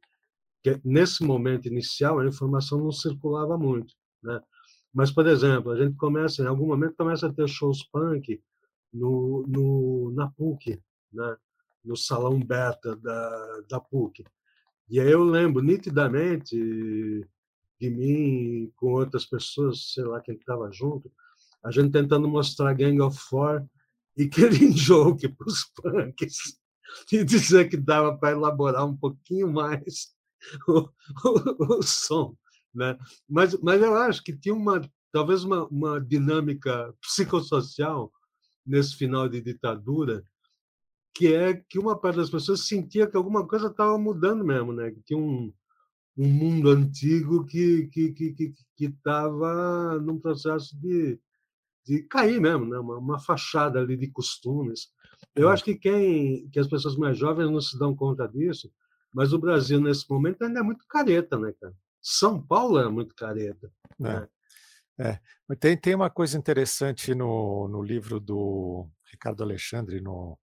[0.65, 3.95] que, nesse momento inicial a informação não circulava muito.
[4.23, 4.41] Né?
[4.93, 8.43] Mas, por exemplo, a gente começa, em algum momento, começa a ter shows punk
[8.91, 10.81] no, no, na PUC,
[11.13, 11.37] né?
[11.85, 14.25] no Salão Beta da, da PUC.
[14.89, 16.57] E aí eu lembro nitidamente
[17.79, 21.13] de mim com outras pessoas, sei lá quem estava junto,
[21.63, 23.67] a gente tentando mostrar Gang of Four
[24.17, 26.59] e Killing Joke para os punks
[27.13, 30.14] e dizer que dava para elaborar um pouquinho mais
[30.69, 30.89] o,
[31.25, 32.37] o, o, som.
[32.75, 32.99] Né?
[33.29, 34.81] Mas, mas eu acho que tinha uma
[35.13, 38.13] talvez uma, uma dinâmica psicossocial
[38.67, 40.25] nesse final de ditadura
[41.15, 44.91] que é que uma parte das pessoas sentia que alguma coisa estava mudando mesmo, né?
[44.91, 45.53] Que tinha um,
[46.19, 48.35] um mundo antigo que que que
[48.77, 51.21] que estava num processo de,
[51.87, 52.77] de cair mesmo, né?
[52.79, 54.89] Uma, uma fachada ali de costumes.
[55.37, 58.69] Eu acho que quem que as pessoas mais jovens não se dão conta disso,
[59.15, 61.75] mas o Brasil nesse momento ainda é muito careta, né, cara?
[62.03, 63.73] São Paulo é muito careta.
[64.01, 64.03] É.
[64.03, 64.29] Né?
[64.99, 65.19] É,
[65.59, 70.39] tem, tem uma coisa interessante no, no livro do Ricardo Alexandre, no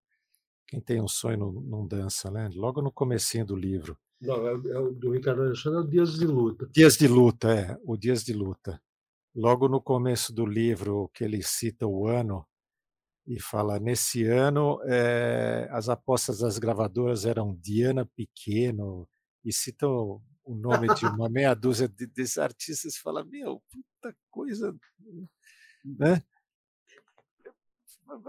[0.67, 2.49] Quem Tem um Sonho não, não Dança, né?
[2.53, 3.97] logo no comecinho do livro.
[4.19, 6.69] Não, é, é o do Ricardo Alexandre é o Dias de Luta.
[6.71, 8.81] Dias de Luta, é, o Dias de Luta.
[9.33, 12.45] Logo no começo do livro, que ele cita o ano,
[13.25, 19.07] e fala: nesse ano, é, as apostas das gravadoras eram Diana Pequeno,
[19.43, 24.75] e cita o, nome de uma meia dúzia de, desses artistas, fala: meu, puta coisa.
[25.83, 26.21] Né?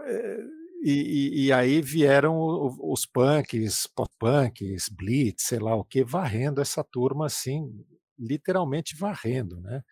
[0.07, 0.47] Eh,
[0.85, 2.37] e, e, e, aí vieram
[2.81, 7.85] os punks, pop-punks, blitz, sei lá o que, varrendo essa turma assim,
[8.19, 9.83] literalmente varrendo, né?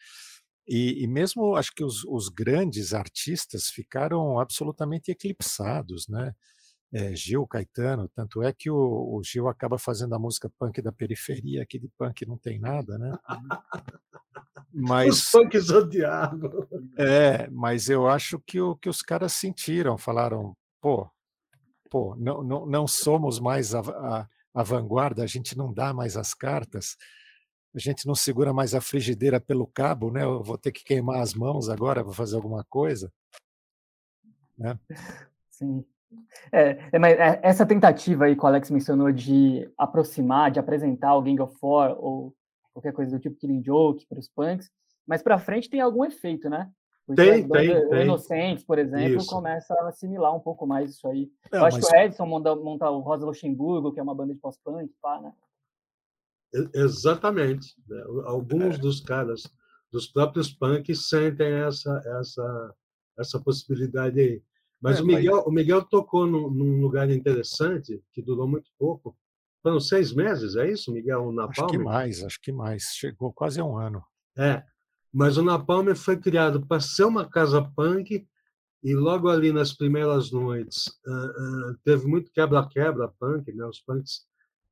[0.71, 6.33] E, e mesmo acho que os, os, grandes artistas ficaram absolutamente eclipsados, né?
[6.93, 10.93] É, Gil, Caetano, tanto é que o, o, Gil acaba fazendo a música punk da
[10.93, 13.19] periferia, que de punk não tem nada, né?
[14.73, 16.69] Mas, os punks odiavam.
[16.97, 21.11] É, mas eu acho que, o, que os caras sentiram, falaram, pô,
[21.91, 26.17] pô não, não, não somos mais a, a, a vanguarda, a gente não dá mais
[26.17, 26.97] as cartas,
[27.75, 30.25] a gente não segura mais a frigideira pelo cabo, né?
[30.25, 33.13] Eu vou ter que queimar as mãos agora para fazer alguma coisa.
[34.59, 34.79] Né?
[35.51, 35.85] Sim.
[36.53, 41.15] É, é, mas é, essa tentativa aí que o Alex mencionou de aproximar, de apresentar
[41.15, 42.35] o Gang of Four ou
[42.73, 44.71] qualquer coisa do tipo Killing Joke para os punks,
[45.07, 46.71] mas para frente tem algum efeito, né?
[47.15, 48.03] Tem, tem, tem.
[48.03, 49.29] Inocentes, por exemplo, isso.
[49.29, 51.31] começa a assimilar um pouco mais isso aí.
[51.53, 51.89] É, Eu acho mas...
[51.89, 55.21] que o Edson monta, monta o Rosa Luxemburgo, que é uma banda de pós-punk, pá,
[55.21, 55.33] né?
[56.75, 57.75] Exatamente.
[57.89, 58.03] Né?
[58.25, 58.79] Alguns é.
[58.79, 59.43] dos caras,
[59.93, 62.75] dos próprios punks, sentem essa, essa,
[63.19, 64.43] essa possibilidade aí.
[64.81, 65.47] Mas, é, o, Miguel, mas...
[65.47, 69.17] o Miguel tocou num, num, lugar interessante, que durou muito pouco.
[69.63, 71.31] Foram seis meses, é isso, Miguel?
[71.33, 72.85] Na Acho que mais, acho que mais.
[72.95, 74.03] Chegou quase a um ano.
[74.39, 74.65] É,
[75.13, 78.27] mas o Napalm foi criado para ser uma casa punk
[78.83, 83.67] e logo ali nas primeiras noites uh, uh, teve muito quebra-quebra punk, né?
[83.67, 84.23] Os punks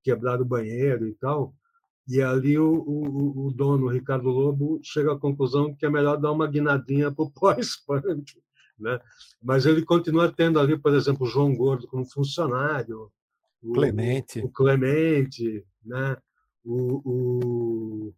[0.02, 1.54] quebraram o banheiro e tal.
[2.08, 6.16] E ali o, o, o dono, o Ricardo Lobo, chega à conclusão que é melhor
[6.16, 8.42] dar uma guinadinha para o pós-punk.
[8.78, 8.98] Né?
[9.42, 13.12] Mas ele continua tendo ali, por exemplo, o João Gordo como funcionário,
[13.60, 16.16] o Clemente, o Clemente, né?
[16.64, 18.14] o, o,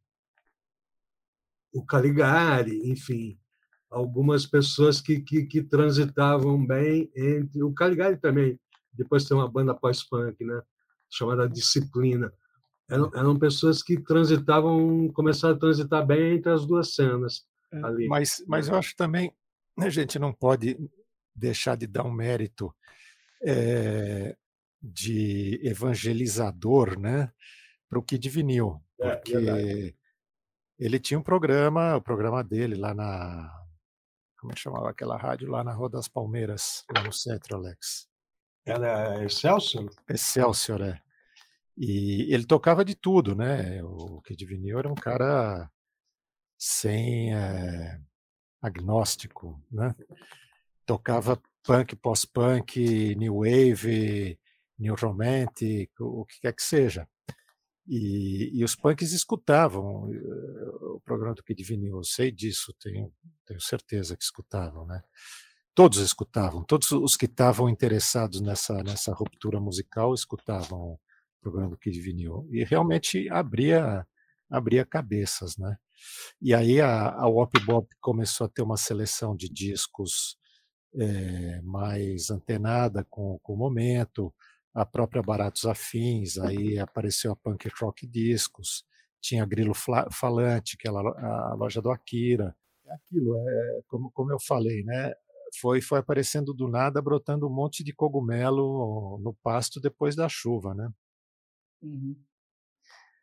[1.72, 3.40] o Caligari, enfim,
[3.90, 7.62] algumas pessoas que, que, que, transitavam bem entre.
[7.62, 8.60] O Caligari também,
[8.92, 10.62] depois tem uma banda pós-punk, né?
[11.08, 12.32] chamada Disciplina
[12.90, 17.46] eram, eram pessoas que transitavam, começaram a transitar bem entre as duas cenas.
[17.72, 18.08] É, ali.
[18.08, 19.32] Mas, mas eu acho também
[19.78, 20.76] a gente não pode
[21.34, 22.74] deixar de dar um mérito
[23.42, 24.36] é,
[24.82, 27.32] de evangelizador né,
[27.88, 29.94] para o Kid Vinil, é, porque é,
[30.78, 33.56] ele tinha um programa, o programa dele lá na.
[34.38, 35.50] Como é chamava aquela rádio?
[35.50, 38.08] Lá na Rua das Palmeiras, lá no centro, Alex.
[38.64, 39.90] Era Excelsior?
[40.08, 41.02] Excelsior, é.
[41.82, 43.82] E ele tocava de tudo, né?
[43.82, 45.70] O Kid Vinil era um cara
[46.58, 47.98] sem é,
[48.60, 49.94] agnóstico, né?
[50.84, 54.38] Tocava punk, pós-punk, new wave,
[54.78, 57.08] new romantic, o que quer que seja.
[57.86, 60.18] E, e, os punks escutavam eh,
[60.82, 63.10] o programa do Kid Vinil, eu sei disso, tenho,
[63.46, 65.02] tenho certeza que escutavam, né?
[65.74, 71.00] Todos escutavam, todos os que estavam interessados nessa, nessa ruptura musical escutavam
[71.40, 74.06] programa do Kid Vinil, e realmente abria
[74.50, 75.76] abria cabeças, né?
[76.42, 80.36] E aí a, a Wop Bop começou a ter uma seleção de discos
[80.94, 84.34] é, mais antenada com, com o momento,
[84.74, 88.84] a própria Baratos Afins, aí apareceu a Punk Rock Discos,
[89.20, 92.56] tinha Grilo Falante, que é a loja do Akira.
[92.86, 95.12] É aquilo, é, como, como eu falei, né?
[95.60, 100.74] Foi, foi aparecendo do nada, brotando um monte de cogumelo no pasto depois da chuva,
[100.74, 100.88] né?
[101.82, 102.16] Uhum.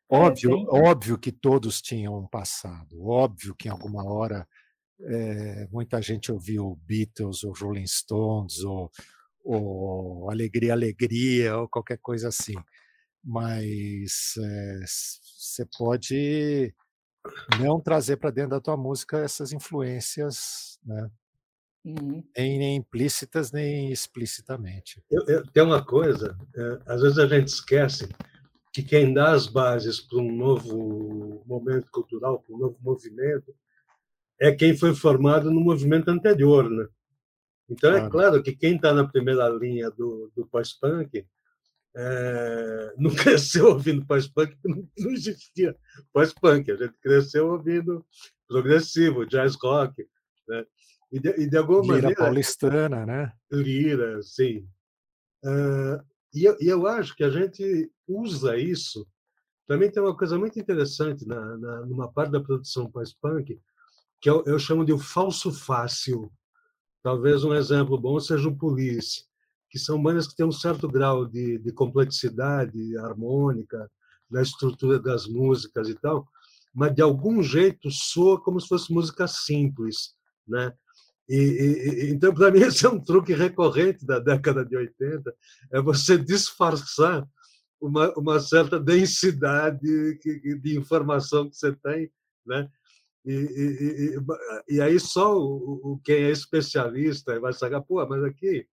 [0.10, 4.48] Óbvio, é, óbvio que todos tinham um passado, óbvio que em alguma hora
[5.02, 8.90] é, muita gente ouviu Beatles ou Rolling Stones ou,
[9.44, 12.56] ou Alegria, Alegria ou qualquer coisa assim,
[13.24, 14.34] mas
[15.38, 16.74] você é, pode
[17.60, 21.12] não trazer para dentro da tua música essas influências, né?
[21.88, 22.24] uhum.
[22.36, 25.04] nem, nem, implícitas nem explicitamente.
[25.10, 28.08] Eu, eu, tem uma coisa, é, às vezes a gente esquece
[28.78, 33.52] que quem dá as bases para um novo momento cultural, para um novo movimento,
[34.40, 36.88] é quem foi formado no movimento anterior, né?
[37.68, 41.26] Então é claro que quem está na primeira linha do, do pós-punk
[41.96, 45.76] é, não cresceu ouvindo pós-punk, não, não existia
[46.14, 46.72] pós-punk.
[46.72, 48.06] A gente cresceu ouvindo
[48.48, 50.08] progressivo, jazz rock,
[50.48, 50.68] né?
[51.12, 52.16] E de, e de alguma Lira maneira.
[52.16, 53.34] paulistana, né?
[53.52, 54.70] Lira, sim.
[55.44, 56.00] Uh,
[56.32, 59.08] e, eu, e eu acho que a gente usa isso.
[59.68, 63.60] Também tem uma coisa muito interessante na, na numa parte da produção pós-punk,
[64.22, 66.32] que eu, eu chamo de o falso fácil.
[67.04, 69.28] Talvez um exemplo bom seja o Police
[69.70, 73.90] que são bandas que têm um certo grau de, de complexidade harmônica
[74.30, 76.28] na estrutura das músicas e tal,
[76.74, 80.16] mas de algum jeito soa como se fosse música simples,
[80.48, 80.74] né?
[81.30, 85.34] E, e, então, para mim, esse é um truque recorrente da década de 80,
[85.74, 87.28] é você disfarçar
[87.82, 89.80] uma, uma certa densidade
[90.20, 92.12] de informação que você tem,
[92.46, 92.70] né?
[93.26, 93.34] E,
[94.70, 98.66] e, e, aí só o, o, quem é especialista vai saber, pô, mas aqui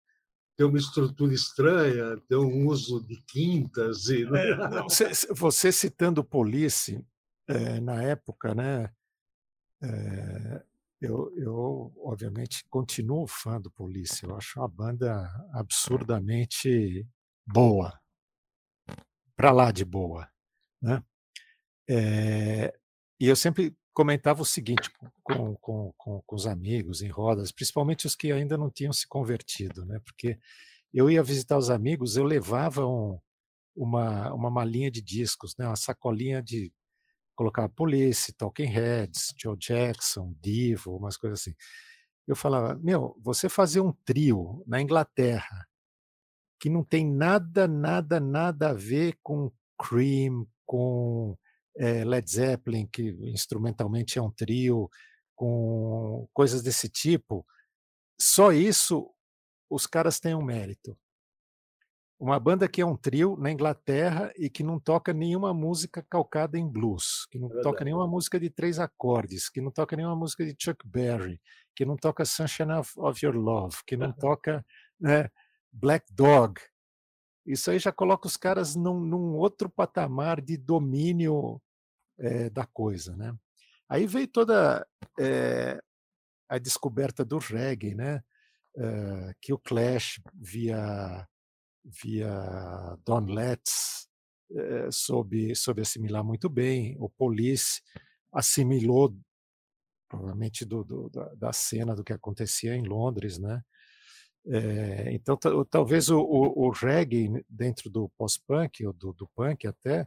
[0.56, 4.06] tem uma estrutura estranha, tem um uso de quintas.
[4.06, 4.22] E...
[4.22, 4.22] É,
[4.84, 7.04] você, você, citando Police,
[7.48, 8.88] é, na época, né,
[9.82, 10.62] é,
[11.00, 14.24] eu, eu, obviamente, continuo fã do Police.
[14.24, 17.06] Eu acho uma banda absurdamente
[17.46, 17.92] boa.
[19.36, 20.28] Para lá de boa.
[20.80, 21.02] Né?
[21.88, 22.72] É,
[23.20, 24.90] e eu sempre comentava o seguinte
[25.22, 29.06] com, com, com, com, os amigos em rodas, principalmente os que ainda não tinham se
[29.06, 30.00] convertido, né?
[30.04, 30.38] Porque
[30.92, 33.18] eu ia visitar os amigos, eu levava um,
[33.76, 35.66] uma, uma malinha de discos, né?
[35.66, 36.72] Uma sacolinha de
[37.34, 41.54] colocar Police, Talking Heads, Joe Jackson, Divo, umas coisas assim.
[42.26, 45.66] Eu falava, meu, você fazer um trio na Inglaterra
[46.64, 51.36] que não tem nada, nada, nada a ver com Cream, com
[51.76, 54.88] é, Led Zeppelin, que instrumentalmente é um trio,
[55.36, 57.44] com coisas desse tipo,
[58.18, 59.10] só isso
[59.68, 60.96] os caras têm um mérito.
[62.18, 66.58] Uma banda que é um trio na Inglaterra e que não toca nenhuma música calcada
[66.58, 70.16] em blues, que não é toca nenhuma música de três acordes, que não toca nenhuma
[70.16, 71.38] música de Chuck Berry,
[71.76, 74.64] que não toca Sunshine of, of Your Love, que não toca
[74.98, 75.28] né,
[75.74, 76.60] Black Dog,
[77.44, 81.60] isso aí já coloca os caras num, num outro patamar de domínio
[82.18, 83.36] é, da coisa, né?
[83.88, 84.86] Aí veio toda
[85.18, 85.82] é,
[86.48, 88.22] a descoberta do reggae, né?
[88.76, 91.28] É, que o Clash via
[91.84, 94.08] via Don Letts
[94.90, 97.82] soube, soube assimilar muito bem, o Police
[98.32, 99.14] assimilou
[100.08, 103.62] provavelmente do, do, da, da, cena do que acontecia em Londres, né?
[104.46, 105.38] É, então,
[105.70, 110.06] talvez o, o, o, reggae dentro do pós-punk, ou do, do, punk até,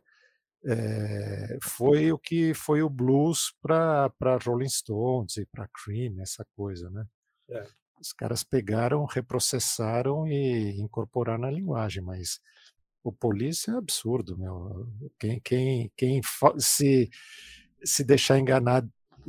[0.63, 4.11] é, foi o que foi o blues para
[4.45, 7.05] Rolling Stones e para Cream, essa coisa, né?
[7.49, 7.65] É.
[7.99, 12.39] Os caras pegaram, reprocessaram e incorporaram na linguagem, mas
[13.03, 14.87] o Police é absurdo, meu.
[15.19, 16.21] Quem, quem, quem
[16.59, 17.09] se,
[17.83, 18.85] se deixar enganar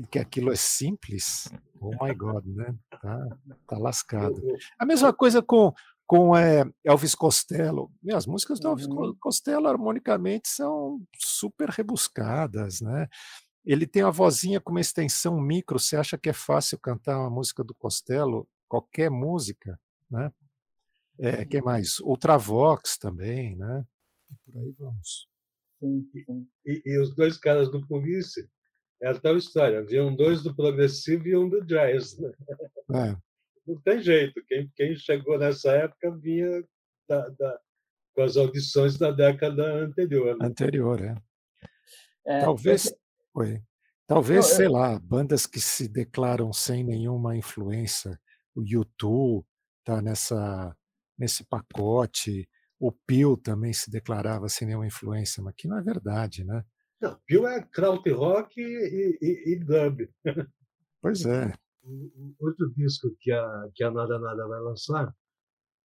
[0.07, 2.75] que aquilo é simples, oh my God, né?
[2.91, 3.27] Tá,
[3.67, 4.41] tá lascado.
[4.79, 5.73] A mesma coisa com,
[6.07, 7.91] com é, Elvis Costello.
[8.13, 9.15] As músicas do Elvis uhum.
[9.21, 13.09] Costello, harmonicamente, são super rebuscadas, né?
[13.65, 15.79] Ele tem uma vozinha com uma extensão micro.
[15.79, 18.49] Você acha que é fácil cantar uma música do Costello?
[18.67, 19.79] Qualquer música,
[20.11, 20.33] né?
[21.19, 21.99] É, que mais?
[22.01, 23.85] Ultravox também, né?
[24.31, 25.29] E por aí vamos.
[25.83, 28.49] E, e, os dois caras do Police
[29.03, 29.79] é a tal história.
[29.79, 32.19] Haviam dois do progressivo e um do jazz.
[32.19, 32.33] Né?
[32.95, 33.17] É.
[33.67, 34.43] Não tem jeito.
[34.47, 36.65] Quem, quem chegou nessa época vinha
[37.09, 37.61] da, da,
[38.15, 40.37] com as audições da década anterior.
[40.37, 40.47] Né?
[40.47, 41.15] Anterior, é.
[42.27, 42.93] é Talvez.
[43.35, 43.63] Oi.
[44.07, 44.73] Talvez, sei eu...
[44.73, 48.19] lá, bandas que se declaram sem nenhuma influência.
[48.55, 49.47] O YouTube
[49.81, 50.75] está nessa,
[51.17, 52.49] nesse pacote.
[52.81, 56.65] O Pio também se declarava sem nenhuma influência, mas que não é verdade, né?
[57.01, 60.09] Não, Pio é krautrock e, e, e dub.
[61.01, 61.55] Pois é.
[62.41, 65.15] Outro disco que a, que a Nada Nada vai lançar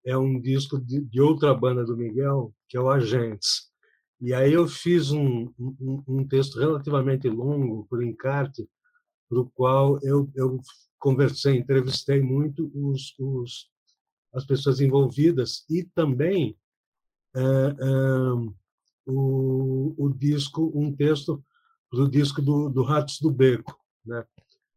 [0.05, 3.71] é um disco de, de outra banda do Miguel, que é o Agentes.
[4.19, 8.67] E aí eu fiz um, um, um texto relativamente longo por encarte,
[9.29, 10.59] para o qual eu, eu
[10.99, 13.69] conversei, entrevistei muito os, os,
[14.33, 16.57] as pessoas envolvidas e também
[17.35, 17.83] é, é,
[19.05, 21.43] o, o disco, um texto
[21.91, 24.25] do disco do, do Ratos do Beco, né?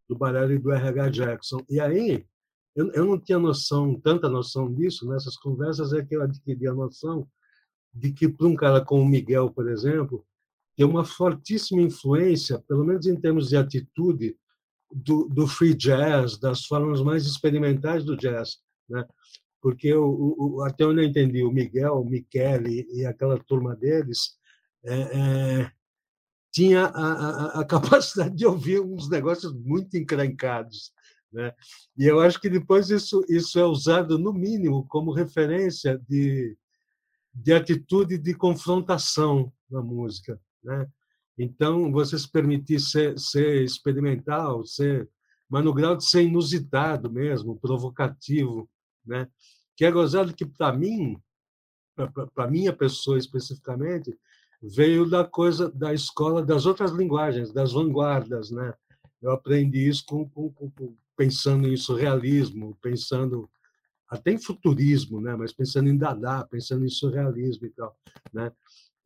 [0.09, 1.09] do Barelli e do R.H.
[1.11, 1.65] Jackson.
[1.69, 2.27] E aí
[2.75, 6.75] eu, eu não tinha noção, tanta noção disso, nessas conversas é que eu adquiri a
[6.75, 7.27] noção
[7.93, 10.25] de que, para um cara como o Miguel, por exemplo,
[10.77, 14.37] tem uma fortíssima influência, pelo menos em termos de atitude,
[14.93, 18.59] do, do free jazz, das formas mais experimentais do jazz.
[18.89, 19.05] Né?
[19.67, 24.39] Porque, o, até onde eu entendi, o Miguel, o Michele e aquela turma deles
[24.85, 25.73] é, é,
[26.53, 30.93] tinha a, a, a, capacidade de ouvir uns negócios muito encrencados.
[31.33, 31.53] Né?
[31.99, 36.57] E eu acho que depois isso, isso é usado, no mínimo, como referência de,
[37.35, 40.41] de atitude de confrontação na música.
[40.63, 40.87] Né?
[41.37, 45.11] Então, você se permitir ser, ser experimental, ser,
[45.51, 48.71] mas no grau de ser inusitado mesmo, provocativo,
[49.07, 49.29] né?
[49.77, 51.21] Que é gozado que, para mim,
[52.35, 54.19] para minha pessoa especificamente,
[54.63, 58.51] veio da coisa da escola das outras linguagens, das vanguardas.
[58.51, 58.73] Né?
[59.21, 63.49] Eu aprendi isso com, com, com pensando em surrealismo, pensando
[64.09, 65.35] até em futurismo, né?
[65.37, 67.97] mas pensando em Dada, pensando em surrealismo e tal.
[68.33, 68.53] Né?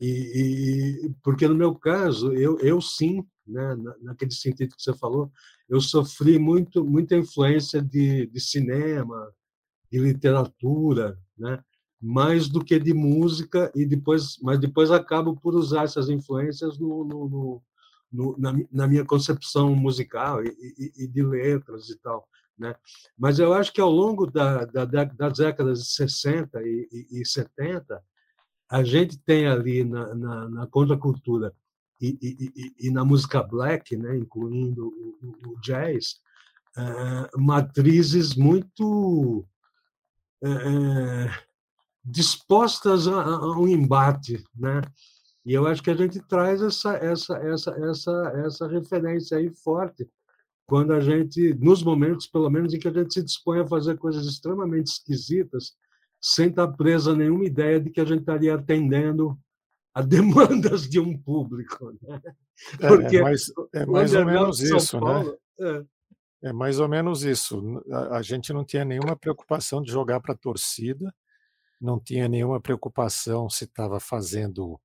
[0.00, 3.76] E, e porque no meu caso, eu, eu sim, né?
[4.02, 5.30] naquele sentido que você falou,
[5.68, 9.32] eu sofri muito muita influência de, de cinema,
[9.90, 11.62] de literatura, né?
[12.00, 17.04] mais do que de música e depois, mas depois acabo por usar essas influências no,
[17.04, 17.62] no, no
[18.12, 22.28] no, na, na, minha concepção musical e, e, e, de letras e tal.
[22.58, 22.74] Né?
[23.16, 28.02] Mas eu acho que ao longo da, da, das décadas de 60 e, e, 70,
[28.68, 31.54] a gente tem ali na, na, na contracultura
[32.00, 36.16] e, na música black, né, incluindo o, o, jazz,
[36.76, 39.44] é, matrizes muito
[42.04, 44.80] dispostas a, a, um embate, né?
[45.44, 50.08] E eu acho que a gente traz essa, essa, essa, essa, essa referência aí forte
[50.66, 53.98] quando a gente, nos momentos, pelo menos, em que a gente se dispõe a fazer
[53.98, 55.72] coisas extremamente esquisitas,
[56.20, 59.36] sem estar presa a nenhuma ideia de que a gente estaria atendendo
[59.92, 61.92] a demandas de um público.
[62.00, 62.20] Né?
[62.78, 65.00] Porque é, mais, é mais ou menos isso, né?
[65.00, 65.78] Paulo, né?
[65.80, 65.84] É.
[66.42, 66.52] é.
[66.52, 67.82] mais ou menos isso.
[67.90, 71.14] A, a gente não tinha nenhuma preocupação de jogar para a torcida,
[71.80, 74.80] não tinha nenhuma preocupação se estava fazendo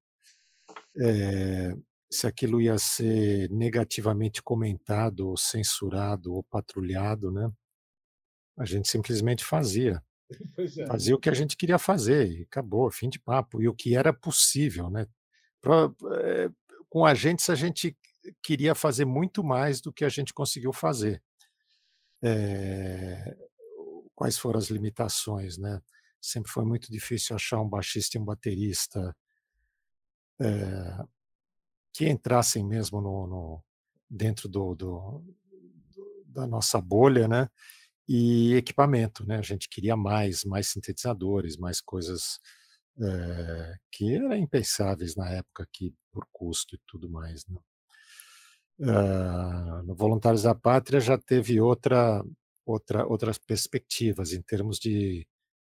[0.97, 1.73] é,
[2.09, 7.51] se aquilo ia ser negativamente comentado, ou censurado, ou patrulhado, né?
[8.57, 10.01] A gente simplesmente fazia.
[10.79, 10.87] É.
[10.87, 13.61] Fazia o que a gente queria fazer e acabou, fim de papo.
[13.61, 15.05] E o que era possível, né?
[15.61, 15.91] Pra,
[16.23, 16.49] é,
[16.89, 17.95] com a gente, a gente
[18.41, 21.21] queria fazer muito mais do que a gente conseguiu fazer.
[22.25, 23.37] É,
[24.15, 25.81] quais foram as limitações, né?
[26.21, 29.15] Sempre foi muito difícil achar um baixista e um baterista
[30.39, 31.05] é,
[31.93, 33.63] que entrassem mesmo no, no
[34.09, 35.23] dentro do, do,
[36.25, 37.49] da nossa bolha, né?
[38.07, 39.37] E equipamento, né?
[39.37, 42.39] A gente queria mais, mais sintetizadores, mais coisas
[42.99, 47.59] é, que eram impensáveis na época aqui por custo e tudo mais, né?
[48.77, 52.23] Uh, no Voluntários da Pátria já teve outra,
[52.65, 55.25] outra, outras perspectivas em termos de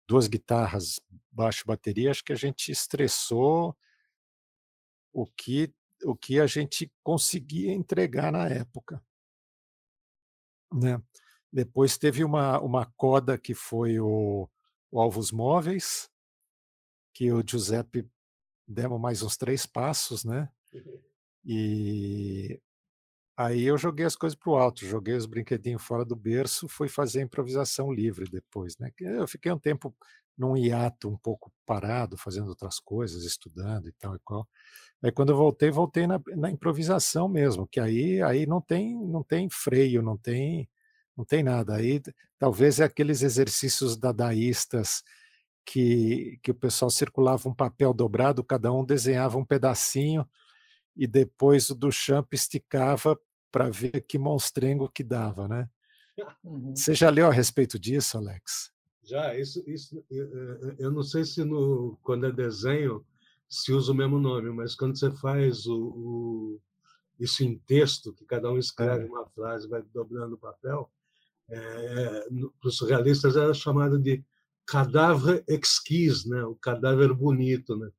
[0.08, 1.00] duas guitarras,
[1.32, 2.12] baixo bateria.
[2.12, 3.76] Acho que a gente estressou
[5.12, 5.74] o que,
[6.04, 9.04] o que a gente conseguia entregar na época.
[10.72, 11.02] Né?
[11.52, 14.48] Depois teve uma, uma coda que foi o,
[14.92, 16.10] o Alvos Móveis,
[17.14, 18.08] que o Giuseppe
[18.68, 20.50] demos mais uns três passos, né?
[21.44, 22.62] E
[23.46, 26.88] aí eu joguei as coisas para o alto, joguei os brinquedinhos fora do berço, fui
[26.88, 28.92] fazer improvisação livre depois, né?
[29.00, 29.96] Eu fiquei um tempo
[30.38, 34.48] num hiato um pouco parado, fazendo outras coisas, estudando e tal e qual.
[35.04, 39.24] Aí quando eu voltei, voltei na, na, improvisação mesmo, que aí, aí não tem não
[39.24, 40.70] tem freio, não tem
[41.16, 41.76] não tem nada.
[41.76, 42.02] Aí
[42.40, 45.04] talvez é aqueles exercícios dadaístas
[45.66, 50.28] que, que o pessoal circulava um papel dobrado, cada um desenhava um pedacinho
[50.96, 53.18] e depois o do champ esticava
[53.52, 55.70] para ver que monstrengo que dava, né?
[56.44, 56.76] Uhum.
[56.76, 58.72] Você já leu a respeito disso, Alex?
[59.04, 63.06] Já, isso, isso eu, eu não sei se no, quando é desenho
[63.50, 66.62] se usa o mesmo nome, mas quando você faz o, o
[67.20, 69.08] isso em texto, que cada um escreve é.
[69.08, 70.90] uma frase, vai dobrando o papel,
[71.50, 72.28] é,
[72.60, 74.24] para os surrealistas era chamado de
[74.66, 76.44] cadáver exquis, né?
[76.46, 77.76] o cadáver bonito.
[77.76, 77.92] Né?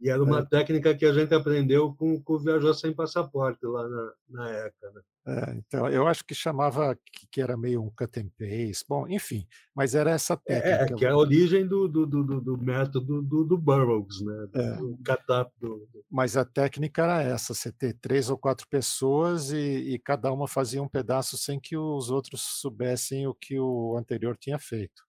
[0.00, 0.44] E era uma é.
[0.44, 4.90] técnica que a gente aprendeu com, com o Viajou Sem Passaporte lá na, na ECA.
[4.94, 5.00] Né?
[5.26, 9.08] É, então, eu acho que chamava que, que, era meio um cut and paste, bom,
[9.08, 10.94] enfim, mas era essa é, é, técnica.
[10.94, 14.46] É, que é a origem do, do, do, do método do, do Burroughs, né?
[14.52, 14.76] do, é.
[14.76, 15.50] do catap.
[15.58, 20.30] Do, Mas a técnica era essa, você ter três ou quatro pessoas e, e, cada
[20.30, 25.02] uma fazia um pedaço sem que os outros soubessem o que o anterior tinha feito.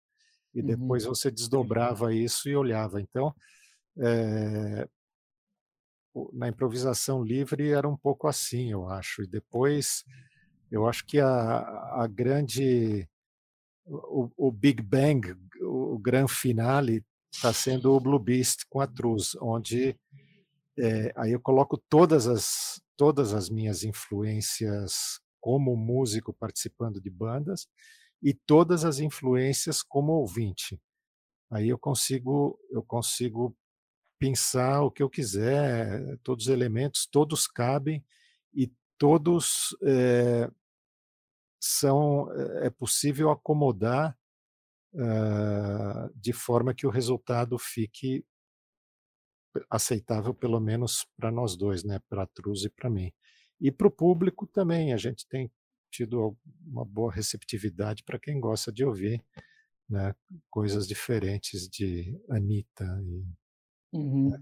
[0.53, 1.15] E depois uhum.
[1.15, 3.01] você desdobrava isso e olhava.
[3.01, 3.33] Então,
[3.97, 4.87] é,
[6.31, 9.23] na improvisação livre era um pouco assim, eu acho.
[9.23, 10.03] E depois,
[10.71, 11.59] eu acho que a,
[12.01, 13.07] a grande,
[13.85, 19.35] o, o, Big Bang, o, grande finale, está sendo o Blue Beast com a Truz,
[19.41, 19.97] onde
[20.77, 27.67] é, aí eu coloco todas as todas as minhas influências como músico participando de bandas
[28.21, 30.79] e todas as influências como ouvinte.
[31.51, 33.55] Aí eu consigo eu consigo
[34.23, 38.01] pensar o que eu quiser, todos os elementos, todos cabem
[38.53, 40.49] e todos é,
[41.59, 44.17] são é possível acomodar
[44.93, 48.25] uh, de forma que o resultado fique
[49.69, 53.11] aceitável pelo menos para nós dois, né, para a Truz e para mim.
[53.59, 55.51] E para o público também, a gente tem
[55.91, 59.21] tido uma boa receptividade para quem gosta de ouvir
[59.89, 60.15] né,
[60.49, 63.42] coisas diferentes de Anitta e
[63.93, 64.33] Uhum.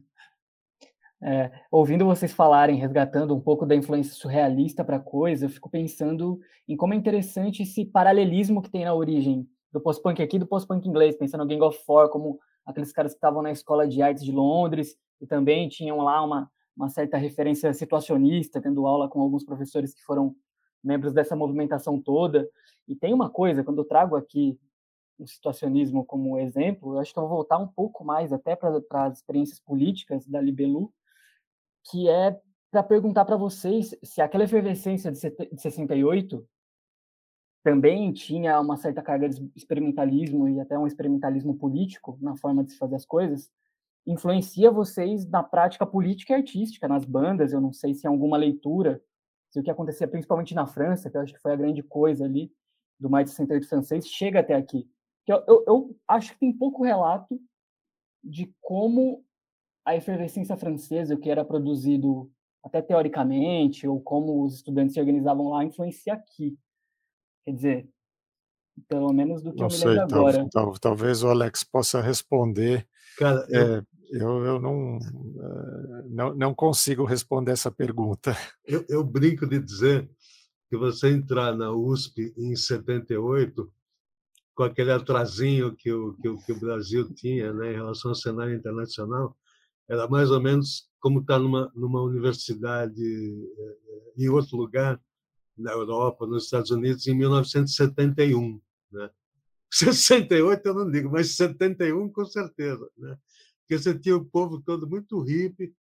[1.24, 5.70] É, ouvindo vocês falarem, resgatando um pouco da influência surrealista para a coisa, eu fico
[5.70, 10.48] pensando em como é interessante esse paralelismo que tem na origem do post-punk aqui do
[10.48, 14.02] post-punk inglês, pensando no Gang of Four, como aqueles caras que estavam na Escola de
[14.02, 19.22] Artes de Londres e também tinham lá uma, uma certa referência situacionista, tendo aula com
[19.22, 20.36] alguns professores que foram
[20.84, 22.50] membros dessa movimentação toda.
[22.88, 24.58] E tem uma coisa, quando eu trago aqui
[25.22, 29.06] o situacionismo como exemplo, eu acho que eu vou voltar um pouco mais até para
[29.06, 30.92] as experiências políticas da Libelu,
[31.90, 32.40] que é
[32.72, 36.48] para perguntar para vocês se aquela efervescência de 68
[37.64, 42.72] também tinha uma certa carga de experimentalismo e até um experimentalismo político na forma de
[42.72, 43.52] se fazer as coisas,
[44.08, 48.38] influencia vocês na prática política e artística, nas bandas, eu não sei se em alguma
[48.38, 49.00] leitura,
[49.52, 52.26] se o que acontecia principalmente na França, que eu acho que foi a grande coisa
[52.26, 52.52] ali,
[53.00, 54.90] do mais de 68 francês, chega até aqui.
[55.32, 57.40] Eu, eu, eu acho que tem pouco relato
[58.24, 59.24] de como
[59.86, 62.32] a efervescência francesa, o que era produzido
[62.64, 66.58] até teoricamente, ou como os estudantes se organizavam lá, influencia aqui.
[67.44, 67.90] Quer dizer,
[68.88, 70.50] pelo menos do que não eu me lembro sei, agora.
[70.52, 72.88] Tal, talvez o Alex possa responder.
[73.18, 73.78] Cara, eu...
[73.78, 78.36] É, eu, eu não, eh, não, não consigo responder essa pergunta.
[78.66, 80.10] Eu, eu brinco de dizer
[80.70, 83.72] que você entrar na USP em 78
[84.62, 88.16] com aquele atrasinho que o, que o, que o Brasil tinha né, em relação ao
[88.16, 89.36] cenário internacional,
[89.90, 95.02] era mais ou menos como estar numa, numa universidade eh, em outro lugar,
[95.58, 98.62] na Europa, nos Estados Unidos, em 1971.
[98.92, 99.10] Né?
[99.72, 102.88] 68 eu não digo, mas 71 com certeza.
[102.96, 103.18] Né?
[103.62, 105.74] Porque você tinha o povo todo muito hippie,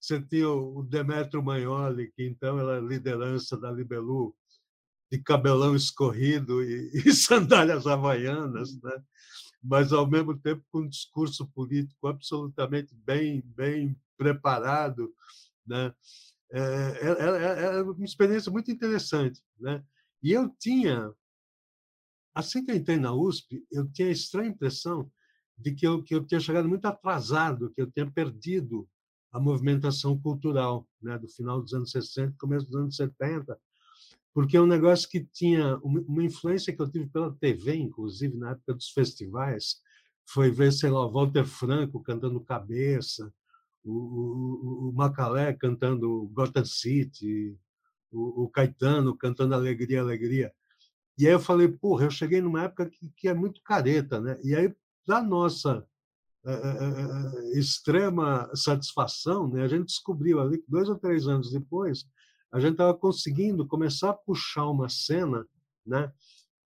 [0.00, 4.34] você tinha o Demetrio Magnoli, que então era liderança da Libelu,
[5.12, 9.04] de cabelão escorrido e, e sandálias havaianas, né?
[9.62, 15.14] mas ao mesmo tempo com um discurso político absolutamente bem bem preparado,
[15.66, 15.94] né?
[16.50, 19.84] É, é, é, é uma experiência muito interessante, né?
[20.22, 21.12] E eu tinha,
[22.34, 25.10] assim que eu entrei na USP, eu tinha a estranha impressão
[25.58, 28.88] de que eu que eu tinha chegado muito atrasado, que eu tinha perdido
[29.30, 31.18] a movimentação cultural, né?
[31.18, 33.58] Do final dos anos 60, começo dos anos 70,
[34.34, 38.52] porque é um negócio que tinha uma influência que eu tive pela TV, inclusive na
[38.52, 39.76] época dos festivais,
[40.26, 43.32] foi ver, sei lá, o Walter Franco cantando Cabeça,
[43.84, 47.56] o, o, o Macalé cantando Gotham City,
[48.10, 50.52] o, o, Caetano cantando Alegria, Alegria.
[51.18, 54.38] E aí eu falei, porra, eu cheguei numa época que, que é muito careta, né?
[54.42, 54.74] E aí,
[55.04, 55.86] para nossa
[56.44, 62.04] é, é, extrema satisfação, né, a gente descobriu ali, dois ou três anos depois,
[62.52, 65.46] a gente estava conseguindo começar a puxar uma cena,
[65.84, 66.12] né,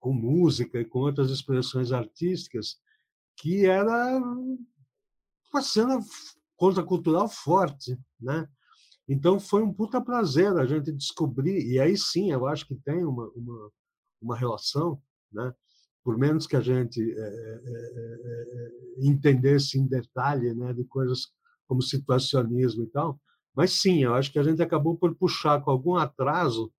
[0.01, 2.79] com música e com outras expressões artísticas,
[3.37, 4.21] que era
[5.53, 5.99] uma cena
[6.57, 8.49] contracultural forte, né?
[9.09, 13.05] Então foi um puta prazer a gente descobrir e aí sim eu acho que tem
[13.05, 13.71] uma uma,
[14.21, 15.01] uma relação,
[15.33, 15.55] né?
[16.03, 21.33] Por menos que a gente é, é, é, entendesse em detalhe, né, de coisas
[21.67, 23.21] como situacionismo e tal,
[23.57, 26.71] mas sim, eu acho que a gente acabou por puxar com algum atraso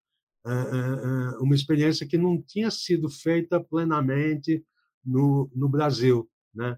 [0.46, 4.64] eh, eh, eh, uma experiência que não tinha sido feita plenamente
[5.04, 6.30] no, no Brasil.
[6.54, 6.78] Né?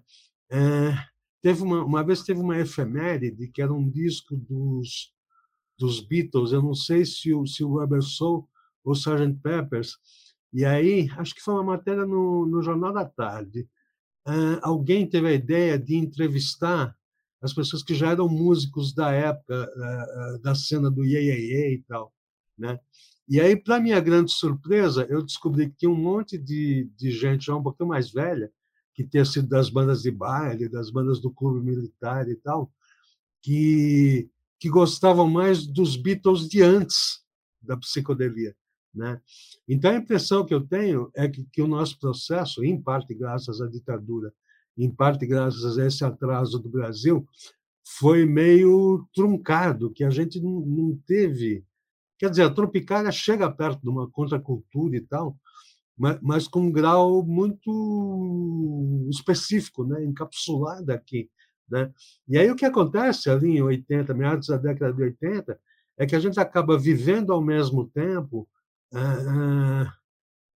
[1.40, 5.14] teve uma, uma vez teve uma efeméride que era um disco dos,
[5.78, 8.48] dos Beatles, eu não sei se o, se o Rubber Soul
[8.84, 9.38] ou Sgt.
[9.42, 9.96] Peppers,
[10.52, 13.68] e aí, acho que foi uma matéria no, no Jornal da Tarde,
[14.26, 16.96] uh, alguém teve a ideia de entrevistar
[17.40, 21.74] as pessoas que já eram músicos da época, uh, uh, da cena do Ye, Ye
[21.74, 22.12] e tal.
[22.58, 22.78] Né?
[23.28, 27.46] E aí, para minha grande surpresa, eu descobri que tinha um monte de, de gente
[27.46, 28.52] já um pouquinho mais velha,
[28.94, 32.70] que tinha sido das bandas de baile, das bandas do clube militar e tal,
[33.40, 34.28] que,
[34.58, 37.24] que gostavam mais dos Beatles de antes
[37.62, 38.54] da psicodelia.
[38.94, 39.20] Né?
[39.68, 43.60] Então, a impressão que eu tenho é que, que o nosso processo, em parte graças
[43.60, 44.34] à ditadura,
[44.84, 47.26] em parte graças a esse atraso do Brasil,
[47.84, 51.64] foi meio truncado, que a gente não, teve.
[52.18, 55.36] Quer dizer, a Tropicália chega perto de uma contracultura e tal,
[55.96, 60.04] mas, mas com um grau muito específico, né?
[60.04, 61.28] encapsulado aqui.
[61.68, 61.92] Né?
[62.28, 65.58] E aí o que acontece ali em 80, meados da década de 80,
[65.98, 68.48] é que a gente acaba vivendo ao mesmo tempo
[68.92, 69.92] ah,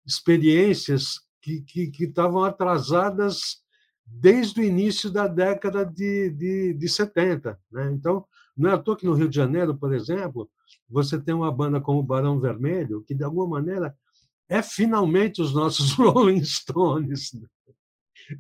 [0.07, 3.64] experiências que, que, que estavam atrasadas
[4.07, 7.59] desde o início da década de, de, de 70.
[7.71, 7.93] Né?
[7.93, 8.25] Então,
[8.57, 10.49] não é à toa que no Rio de Janeiro, por exemplo,
[10.89, 13.97] você tem uma banda como o Barão Vermelho, que, de alguma maneira,
[14.49, 17.33] é finalmente os nossos Rolling Stones.
[17.33, 17.49] Né?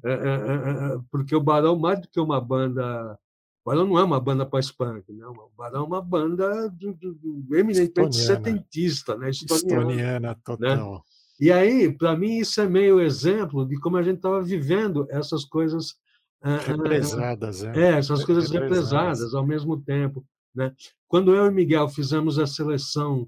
[0.05, 3.19] É, é, é, porque o Barão, mais do que uma banda
[3.65, 5.27] o Barão não é uma banda pós-punk, né?
[5.27, 9.31] o Barão é uma banda do, do, do eminentemente setentista, né?
[9.31, 10.37] estoniana, estoniana né?
[10.45, 10.93] total.
[10.93, 11.01] Né?
[11.41, 15.45] E aí, para mim, isso é meio exemplo de como a gente estava vivendo essas
[15.45, 15.97] coisas.
[16.41, 17.72] Ah, ah, represadas, é.
[17.74, 18.89] é essas coisas represadas.
[18.89, 20.24] represadas ao mesmo tempo.
[20.55, 20.74] Né?
[21.09, 23.26] Quando eu e Miguel fizemos a seleção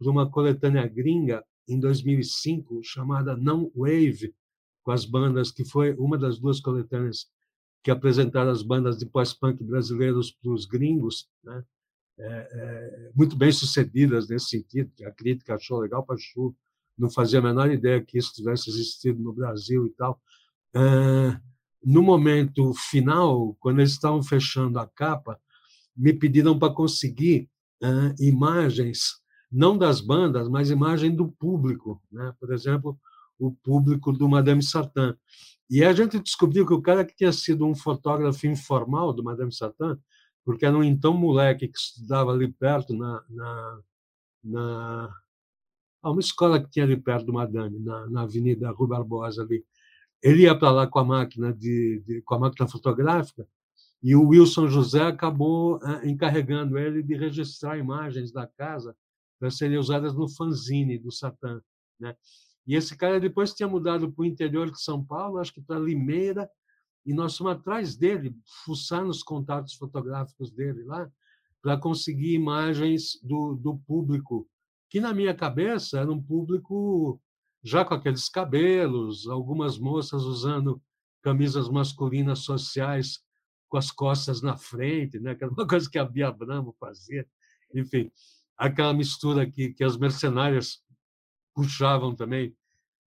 [0.00, 4.34] de uma coletânea gringa em 2005, chamada Não Wave,
[4.82, 7.26] com as bandas, que foi uma das duas coletâneas
[7.82, 11.64] que apresentaram as bandas de pós-punk brasileiros para os gringos, né?
[12.18, 16.54] É, é, muito bem sucedidas nesse sentido, que a crítica achou legal para chu,
[16.96, 20.20] não fazia a menor ideia que isso tivesse existido no Brasil e tal.
[20.74, 21.40] É,
[21.84, 25.38] no momento final, quando eles estavam fechando a capa,
[25.96, 27.48] me pediram para conseguir
[27.82, 29.20] é, imagens,
[29.50, 32.34] não das bandas, mas imagem do público, né?
[32.40, 32.98] por exemplo,
[33.38, 35.16] o público do Madame Satã.
[35.68, 39.52] E a gente descobriu que o cara que tinha sido um fotógrafo informal do Madame
[39.52, 39.98] Satã,
[40.44, 43.80] porque era um então moleque que estudava ali perto, na, na,
[44.44, 45.14] na
[46.06, 49.64] ah, uma escola que tinha ali perto do Madame, na, na Avenida Rua Barbosa ali.
[50.22, 53.46] Ele ia para lá com a máquina de, de, com a máquina fotográfica
[54.02, 58.96] e o Wilson José acabou encarregando ele de registrar imagens da casa
[59.38, 61.60] para serem usadas no fanzine do Satã,
[61.98, 62.16] né?
[62.66, 65.78] E esse cara depois tinha mudado para o interior de São Paulo, acho que para
[65.78, 66.50] Limeira,
[67.04, 71.08] e nós fomos atrás dele, fuçar nos contatos fotográficos dele lá,
[71.62, 74.48] para conseguir imagens do, do público,
[74.88, 77.20] que na minha cabeça era um público
[77.62, 80.80] já com aqueles cabelos, algumas moças usando
[81.22, 83.20] camisas masculinas sociais
[83.68, 85.36] com as costas na frente, né?
[85.50, 87.26] uma coisa que a Bia Bramo fazia.
[87.74, 88.10] Enfim,
[88.56, 90.80] aquela mistura que, que as mercenárias
[91.54, 92.56] puxavam também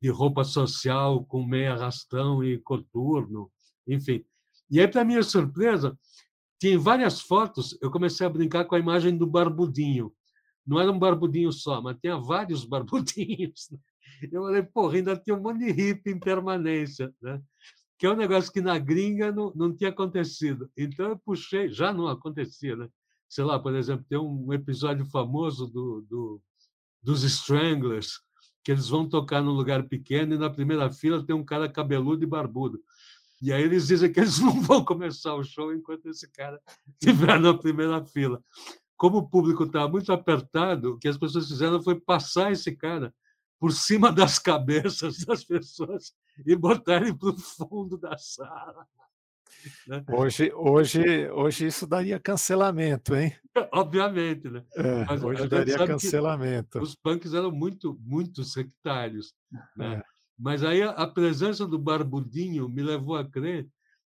[0.01, 3.51] de roupa social com meia rastão e coturno,
[3.88, 4.23] enfim.
[4.69, 5.97] E aí, para minha surpresa,
[6.59, 10.13] tinha várias fotos, eu comecei a brincar com a imagem do barbudinho.
[10.70, 13.74] Não era um barbudinho só, mas tinha vários barbudinhos.
[14.32, 17.41] Eu falei, porra, ainda tem um monte de hippie em permanência, né?
[17.97, 20.70] que é um negócio que na gringa não, não tinha acontecido.
[20.78, 22.88] Então eu puxei, já não acontecia, né?
[23.28, 26.41] Sei lá, por exemplo, tem um episódio famoso do, do
[27.01, 28.20] dos Stranglers,
[28.63, 32.24] que eles vão tocar num lugar pequeno e na primeira fila tem um cara cabeludo
[32.24, 32.80] e barbudo.
[33.41, 36.61] E aí eles dizem que eles não vão começar o show enquanto esse cara
[37.01, 38.41] estiver na primeira fila.
[38.99, 43.13] Como o público estava muito apertado, o que as pessoas fizeram foi passar esse cara
[43.57, 46.11] por cima das cabeças das pessoas
[46.45, 48.85] e botar ele para o fundo da sala.
[49.87, 50.03] Né?
[50.11, 53.33] Hoje, hoje, hoje isso daria cancelamento, hein?
[53.71, 54.65] Obviamente, né?
[54.75, 56.81] É, Mas hoje daria cancelamento.
[56.81, 59.33] Os punks eram muito, muito sectários,
[59.77, 59.95] né?
[59.95, 60.03] É.
[60.37, 63.65] Mas aí a, a presença do Barbudinho me levou a crer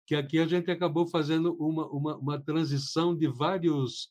[0.07, 4.11] que aqui a gente acabou fazendo uma, uma, uma transição de vários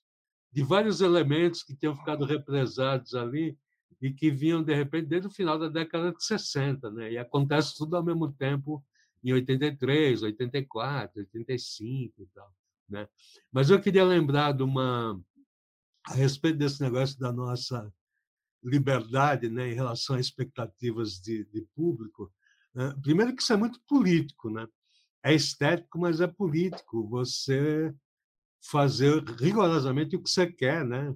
[0.51, 3.57] de vários elementos que tinham ficado represados ali
[4.01, 7.11] e que vinham de repente desde o final da década de 60, né?
[7.11, 8.83] E acontece tudo ao mesmo tempo
[9.23, 12.53] em 83, 84, 85 e tal.
[12.87, 13.07] Né?
[13.51, 15.19] Mas eu queria lembrar de uma
[16.05, 17.91] a respeito desse negócio da nossa
[18.63, 22.31] liberdade né, em relação a expectativas de, de público.
[22.73, 22.95] Né?
[23.01, 24.65] Primeiro que isso é muito político, né?
[25.23, 27.07] é estético, mas é político.
[27.09, 27.93] Você
[28.61, 31.13] fazer rigorosamente o que você quer, né?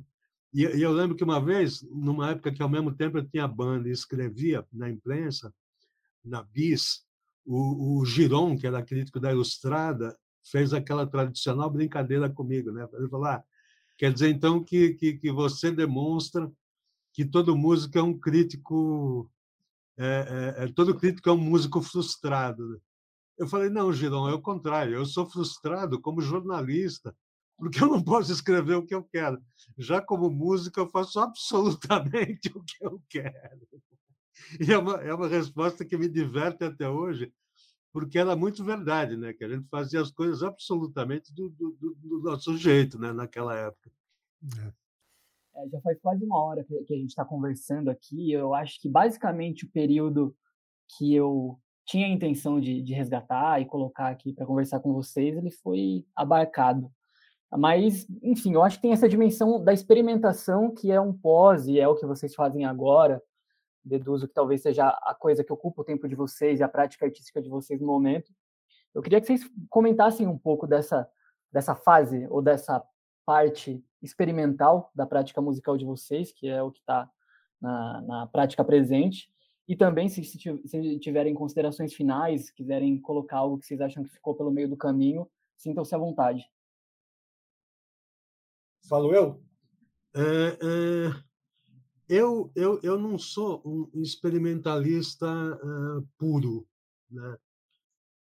[0.54, 3.48] E, e eu lembro que uma vez, numa época que ao mesmo tempo eu tinha
[3.48, 5.54] banda e escrevia na imprensa,
[6.24, 7.06] na Bis,
[7.46, 12.88] o, o Giron, que era crítico da Ilustrada, fez aquela tradicional brincadeira comigo, né?
[12.94, 13.44] Ele falou: ah,
[13.98, 16.52] quer dizer então que, que, que você demonstra
[17.14, 19.30] que todo músico é um crítico,
[19.98, 22.82] é, é, é, todo crítico é um músico frustrado.
[23.38, 24.96] Eu falei: não, Giron, é o contrário.
[24.96, 27.16] Eu sou frustrado como jornalista,
[27.62, 29.40] porque eu não posso escrever o que eu quero.
[29.78, 33.68] Já como músico, eu faço absolutamente o que eu quero.
[34.60, 37.32] E é uma, é uma resposta que me diverte até hoje,
[37.94, 39.32] porque era muito verdade, né?
[39.32, 43.14] Que a gente fazia as coisas absolutamente do, do, do nosso jeito, né?
[43.14, 43.92] Naquela época.
[44.58, 45.62] É.
[45.64, 48.32] é, já faz quase uma hora que, que a gente está conversando aqui.
[48.32, 50.36] Eu acho que basicamente o período
[50.98, 55.38] que eu tinha a intenção de, de resgatar e colocar aqui para conversar com vocês,
[55.38, 56.92] ele foi abarcado.
[57.58, 61.80] Mas, enfim, eu acho que tem essa dimensão da experimentação que é um pós e
[61.80, 63.22] é o que vocês fazem agora,
[63.84, 67.06] deduzo que talvez seja a coisa que ocupa o tempo de vocês e a prática
[67.06, 68.32] artística de vocês no momento.
[68.94, 71.10] Eu queria que vocês comentassem um pouco dessa,
[71.52, 72.82] dessa fase ou dessa
[73.26, 77.10] parte experimental da prática musical de vocês, que é o que está
[77.60, 79.30] na, na, prática presente,
[79.68, 84.36] e também, se, se tiverem considerações finais, quiserem colocar algo que vocês acham que ficou
[84.36, 86.44] pelo meio do caminho, sintam-se à vontade.
[88.92, 89.42] Falo eu?
[90.14, 91.24] É, é
[92.10, 96.68] eu, eu, eu não sou um experimentalista uh, puro.
[97.10, 97.38] Né?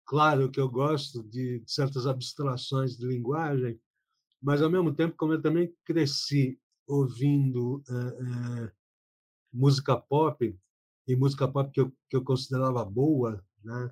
[0.04, 3.80] Claro que eu gosto de certas abstrações de linguagem,
[4.42, 8.70] mas, ao mesmo tempo, como eu também cresci ouvindo uh, uh,
[9.52, 10.52] música pop,
[11.06, 13.90] e música pop que eu, que eu considerava boa, né?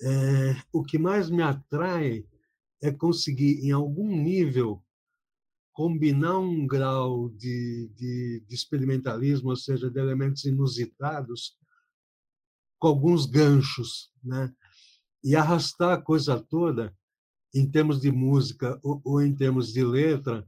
[0.00, 2.24] É, o que mais me atrai
[2.80, 4.80] é conseguir, em algum nível,
[5.72, 11.56] combinar um grau de, de, de, experimentalismo, ou seja, de elementos inusitados,
[12.78, 14.52] com alguns ganchos, né?
[15.24, 16.94] e arrastar a coisa toda,
[17.54, 20.46] em termos de música ou, ou em termos de letra,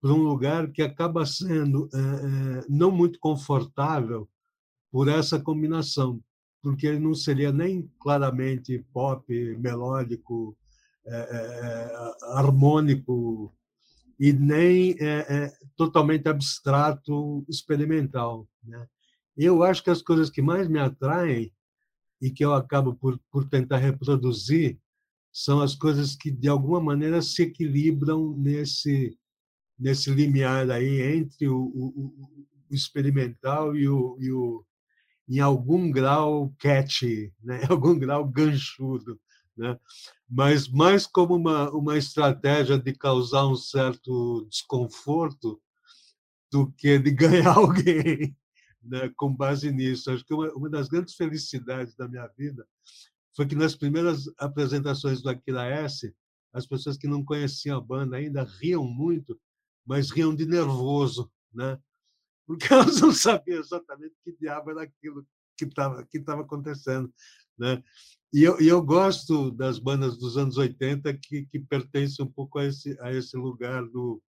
[0.00, 4.28] para um lugar que acaba sendo é, não muito confortável
[4.90, 6.20] por essa combinação,
[6.60, 10.56] porque ele não seria nem claramente pop, melódico,
[11.06, 13.54] é, é harmônico,
[14.18, 18.48] e nem é, é, totalmente abstrato, experimental.
[18.62, 18.86] Né?
[19.36, 21.52] Eu acho que as coisas que mais me atraem
[22.20, 24.78] e que eu acabo por, por tentar reproduzir
[25.32, 29.18] são as coisas que de alguma maneira se equilibram nesse
[29.78, 32.14] nesse limiar aí entre o, o,
[32.70, 34.64] o experimental e o, e o
[35.28, 37.62] em algum grau catchy, né?
[37.64, 39.18] em algum grau ganchudo
[39.56, 39.78] né?
[40.28, 45.60] mas mais como uma, uma estratégia de causar um certo desconforto
[46.50, 48.36] do que de ganhar alguém
[48.82, 49.10] né?
[49.16, 50.10] com base nisso.
[50.10, 52.66] Acho que uma, uma das grandes felicidades da minha vida
[53.34, 56.14] foi que nas primeiras apresentações do Aquila S,
[56.52, 59.40] as pessoas que não conheciam a banda ainda riam muito,
[59.86, 61.78] mas riam de nervoso, né?
[62.46, 65.26] porque elas não sabiam exatamente que diabo era aquilo
[65.56, 67.12] que estava que tava acontecendo.
[67.58, 67.82] Né?
[68.32, 72.58] E eu, e eu gosto das bandas dos anos 80 que, que pertencem um pouco
[72.58, 74.22] a esse, a esse lugar do,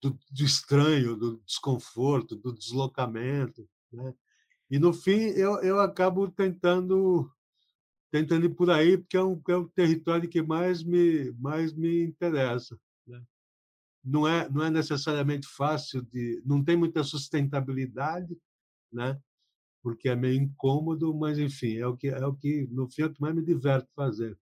[0.00, 3.68] do, do estranho, do desconforto, do deslocamento.
[3.92, 4.14] Né?
[4.70, 7.30] E, no fim, eu, eu acabo tentando
[8.10, 12.02] tentando ir por aí, porque é, um, é o território que mais me, mais me
[12.02, 12.78] interessa.
[13.06, 13.22] Né?
[14.02, 16.42] Não, é, não é necessariamente fácil de.
[16.44, 18.36] não tem muita sustentabilidade,
[18.92, 19.20] né?
[19.82, 23.06] Porque é meio incômodo, mas enfim, é o que é o que no fim é
[23.06, 24.38] o que mais me diverte fazer.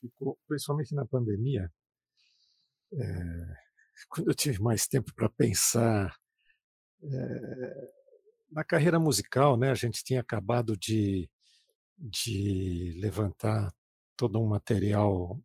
[0.00, 1.70] Ficou, principalmente na pandemia,
[2.92, 3.56] é,
[4.08, 6.16] quando eu tive mais tempo para pensar
[7.02, 7.90] é,
[8.50, 9.70] na carreira musical, né?
[9.70, 11.28] A gente tinha acabado de
[11.96, 13.72] de levantar
[14.16, 15.40] todo um material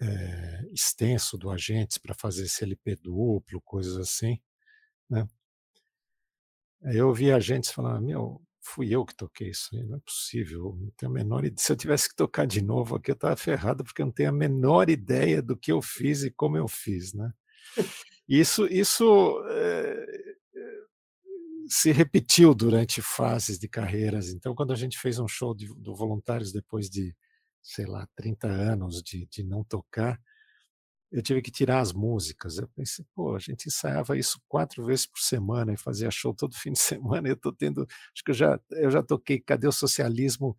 [0.00, 4.40] é, extenso do Agentes para fazer esse LP duplo, coisas assim,
[5.10, 5.26] né?
[6.82, 10.90] Eu ouvi agentes falar, meu, fui eu que toquei isso aí, não é possível, não
[10.96, 11.56] tenho a menor ideia.
[11.58, 14.28] Se eu tivesse que tocar de novo aqui, eu estava ferrado, porque eu não tenho
[14.28, 17.32] a menor ideia do que eu fiz e como eu fiz, né?
[18.28, 20.06] Isso, isso é,
[21.68, 24.28] se repetiu durante fases de carreiras.
[24.30, 27.14] Então, quando a gente fez um show de, do Voluntários depois de,
[27.62, 30.20] sei lá, 30 anos de, de não tocar,
[31.10, 32.58] eu tive que tirar as músicas.
[32.58, 36.54] Eu pensei, pô, a gente ensaiava isso quatro vezes por semana e fazia show todo
[36.54, 37.28] fim de semana.
[37.28, 40.56] Eu tô tendo, acho que eu já, eu já toquei Cadê o Socialismo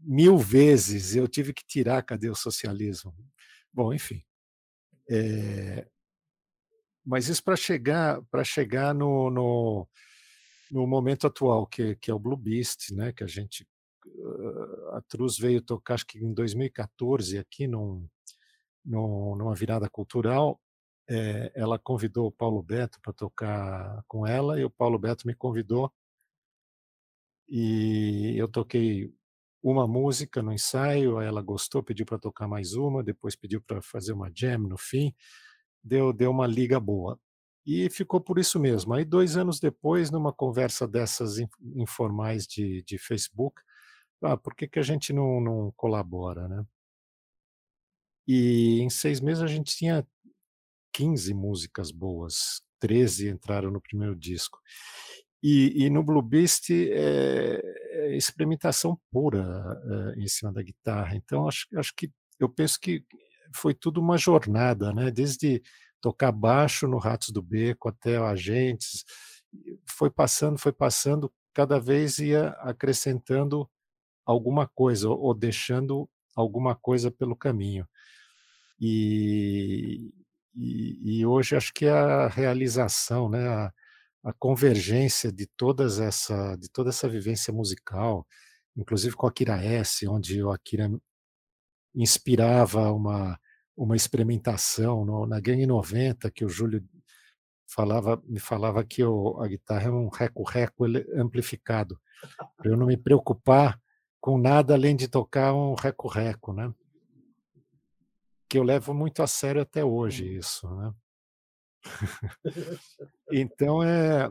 [0.00, 3.14] mil vezes, eu tive que tirar cadê o socialismo.
[3.72, 4.22] Bom, enfim.
[5.08, 5.86] É,
[7.04, 9.88] mas isso para chegar para chegar no, no,
[10.70, 13.66] no, momento atual, que, que é o Blue Beast, né, que a gente
[14.92, 18.08] a Truz veio tocar acho que em 2014 aqui num,
[18.86, 20.60] num, numa virada cultural
[21.08, 25.34] é, ela convidou o Paulo Beto para tocar com ela e o Paulo Beto me
[25.34, 25.92] convidou
[27.48, 29.12] e eu toquei
[29.62, 34.12] uma música no ensaio, ela gostou, pediu para tocar mais uma, depois pediu para fazer
[34.12, 35.14] uma jam no fim,
[35.82, 37.18] deu, deu uma liga boa.
[37.64, 38.94] E ficou por isso mesmo.
[38.94, 41.38] Aí, dois anos depois, numa conversa dessas
[41.74, 43.60] informais de, de Facebook,
[44.22, 46.64] ah, por que, que a gente não, não colabora, né?
[48.26, 50.06] E em seis meses a gente tinha
[50.92, 54.58] 15 músicas boas, 13 entraram no primeiro disco.
[55.42, 57.60] E, e no Blue Beast é,
[57.90, 59.46] é experimentação pura
[60.16, 61.14] é, em cima da guitarra.
[61.14, 63.04] Então acho, acho que eu penso que
[63.54, 65.10] foi tudo uma jornada, né?
[65.10, 65.62] Desde
[66.00, 69.04] tocar baixo no Ratos do Beco até Agentes,
[69.88, 73.68] foi passando, foi passando, cada vez ia acrescentando
[74.24, 77.86] alguma coisa ou deixando alguma coisa pelo caminho.
[78.80, 80.12] E,
[80.54, 83.72] e, e, hoje acho que é a realização, né, a,
[84.24, 88.26] a, convergência de todas essa de toda essa vivência musical,
[88.76, 90.90] inclusive com a Akira S, onde o Akira
[91.94, 93.38] inspirava uma
[93.76, 96.82] uma experimentação no, na Gangue 90 que o Júlio
[97.66, 100.84] falava me falava que a guitarra é um reco-reco
[101.16, 101.98] amplificado
[102.56, 103.80] para eu não me preocupar
[104.20, 106.72] com nada além de tocar um reco-reco, né?
[108.48, 110.38] Que eu levo muito a sério até hoje hum.
[110.38, 110.94] isso, né?
[113.32, 114.30] então é,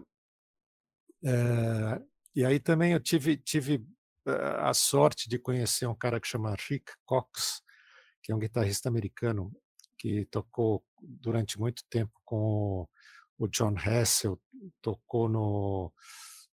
[1.24, 2.02] é,
[2.36, 3.86] e aí também eu tive tive
[4.28, 7.62] eh, a sorte de conhecer um cara que chama Rick Cox,
[8.24, 9.52] que é um guitarrista americano
[9.98, 12.88] que tocou durante muito tempo com
[13.38, 14.40] o John Hassel,
[14.82, 15.94] tocou no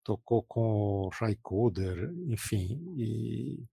[0.05, 3.65] tocou com o Ray Cooder, enfim, e,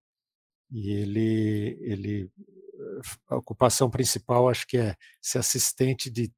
[0.72, 2.32] e ele ele
[3.30, 6.32] a ocupação principal acho que é ser assistente de,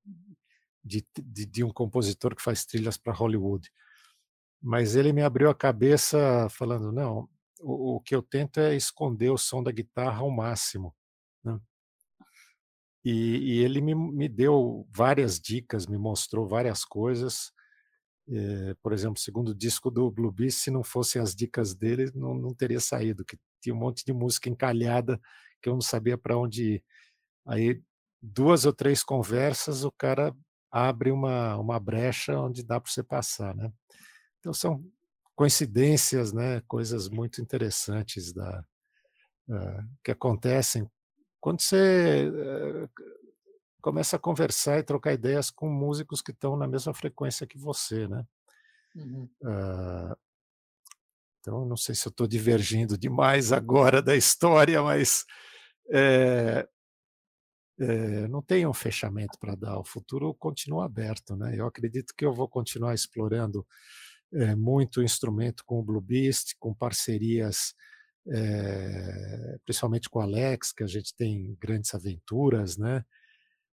[0.83, 3.69] de, de, de um compositor que faz trilhas para Hollywood.
[4.61, 7.29] Mas ele me abriu a cabeça falando, não,
[7.59, 10.95] o, o, que eu tento é esconder o som da guitarra ao máximo.
[11.43, 11.59] Né?
[13.03, 17.51] E, e, ele me, me deu várias dicas, me mostrou várias coisas.
[18.29, 22.11] É, por exemplo, o segundo disco do Blue Beast, se não fossem as dicas dele,
[22.13, 25.19] não, não teria saído, que tinha um monte de música encalhada
[25.61, 26.83] que eu não sabia para onde ir.
[27.45, 27.81] Aí,
[28.21, 30.35] duas ou três conversas, o cara
[30.71, 33.71] abre uma, uma brecha onde dá para você passar, né?
[34.39, 34.83] Então, são
[35.35, 36.61] coincidências, né?
[36.67, 38.63] Coisas muito interessantes da,
[39.49, 40.89] uh, que acontecem
[41.39, 42.89] quando você uh,
[43.81, 48.07] começa a conversar e trocar ideias com músicos que estão na mesma frequência que você,
[48.07, 48.25] né?
[48.95, 49.29] Uhum.
[49.41, 50.17] Uh,
[51.39, 55.23] então, não sei se eu estou divergindo demais agora da história, mas
[55.89, 56.67] é,
[57.79, 59.79] é, não tem um fechamento para dar.
[59.79, 61.55] O futuro continua aberto, né?
[61.57, 63.65] Eu acredito que eu vou continuar explorando
[64.33, 67.73] é, muito instrumento com o Blue Beast, com parcerias,
[69.63, 73.05] principalmente com o Alex, que a gente tem grandes aventuras, né?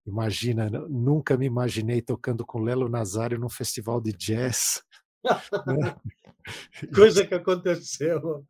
[0.06, 4.82] Imagina, nunca me imaginei tocando com Lelo Nazário num festival de jazz.
[5.68, 5.94] Né?
[6.96, 8.48] Coisa que aconteceu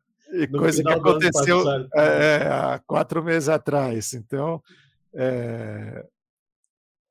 [0.50, 1.62] coisa que aconteceu
[1.94, 4.12] é, há quatro meses atrás.
[4.12, 4.62] Então,
[5.14, 6.04] é,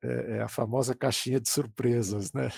[0.04, 2.52] é, é, a famosa caixinha de surpresas, né?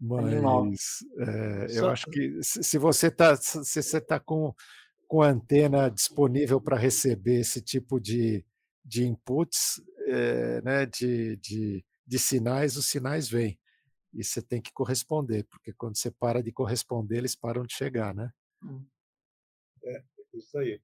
[0.00, 4.54] Mas é, eu acho que se você está se você tá com,
[5.08, 8.44] com a antena disponível para receber esse tipo de,
[8.84, 13.58] de inputs, é, né, de, de, de sinais, os sinais vêm
[14.12, 18.14] e você tem que corresponder, porque quando você para de corresponder, eles param de chegar,
[18.14, 18.30] né?
[18.62, 18.84] Hum.
[19.84, 20.02] É,
[20.34, 20.80] isso aí.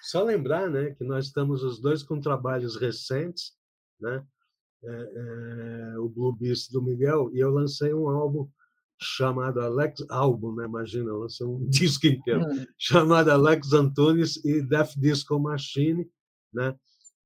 [0.00, 3.52] Só lembrar, né, que nós estamos os dois com trabalhos recentes,
[4.00, 4.26] né?
[4.84, 8.50] É, é, o Blue Beast do Miguel e eu lancei um álbum
[9.00, 10.64] chamado Alex álbum, né?
[10.64, 12.66] Imagina, eu lancei um disco inteiro hum.
[12.76, 16.08] chamado Alex Antunes e Death Disco Machine,
[16.52, 16.76] né?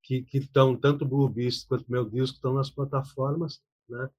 [0.02, 4.10] Que que estão tanto Blue Beast quanto meu disco estão nas plataformas, né?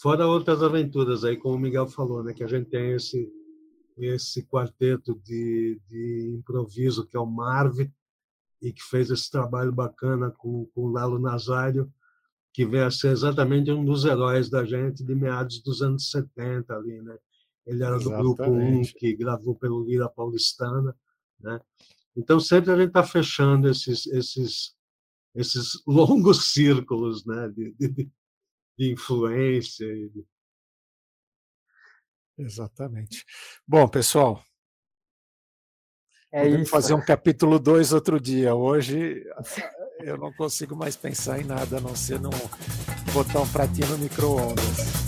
[0.00, 3.30] Fora outras aventuras aí, como o Miguel falou, né, que a gente tem esse
[3.96, 7.92] esse quarteto de, de improviso que é o Marve
[8.60, 11.92] e que fez esse trabalho bacana com, com o Lalo Nazário,
[12.52, 16.74] que vem a ser exatamente um dos heróis da gente de meados dos anos 70
[16.74, 17.18] ali, né?
[17.66, 18.36] Ele era do Exatamente.
[18.36, 20.94] grupo 1 que gravou pelo Lira Paulistana,
[21.40, 21.60] Né?
[22.14, 24.74] Então, sempre a gente está fechando esses, esses,
[25.34, 27.48] esses longos círculos né?
[27.48, 28.10] de, de,
[28.78, 29.86] de influência.
[32.38, 33.24] Exatamente.
[33.66, 34.42] Bom, pessoal,
[36.32, 36.70] é Podemos isso.
[36.70, 38.54] fazer um capítulo 2 outro dia.
[38.54, 39.22] Hoje
[40.00, 42.30] eu não consigo mais pensar em nada a não ser num
[43.12, 45.01] botar um pratinho no micro-ondas.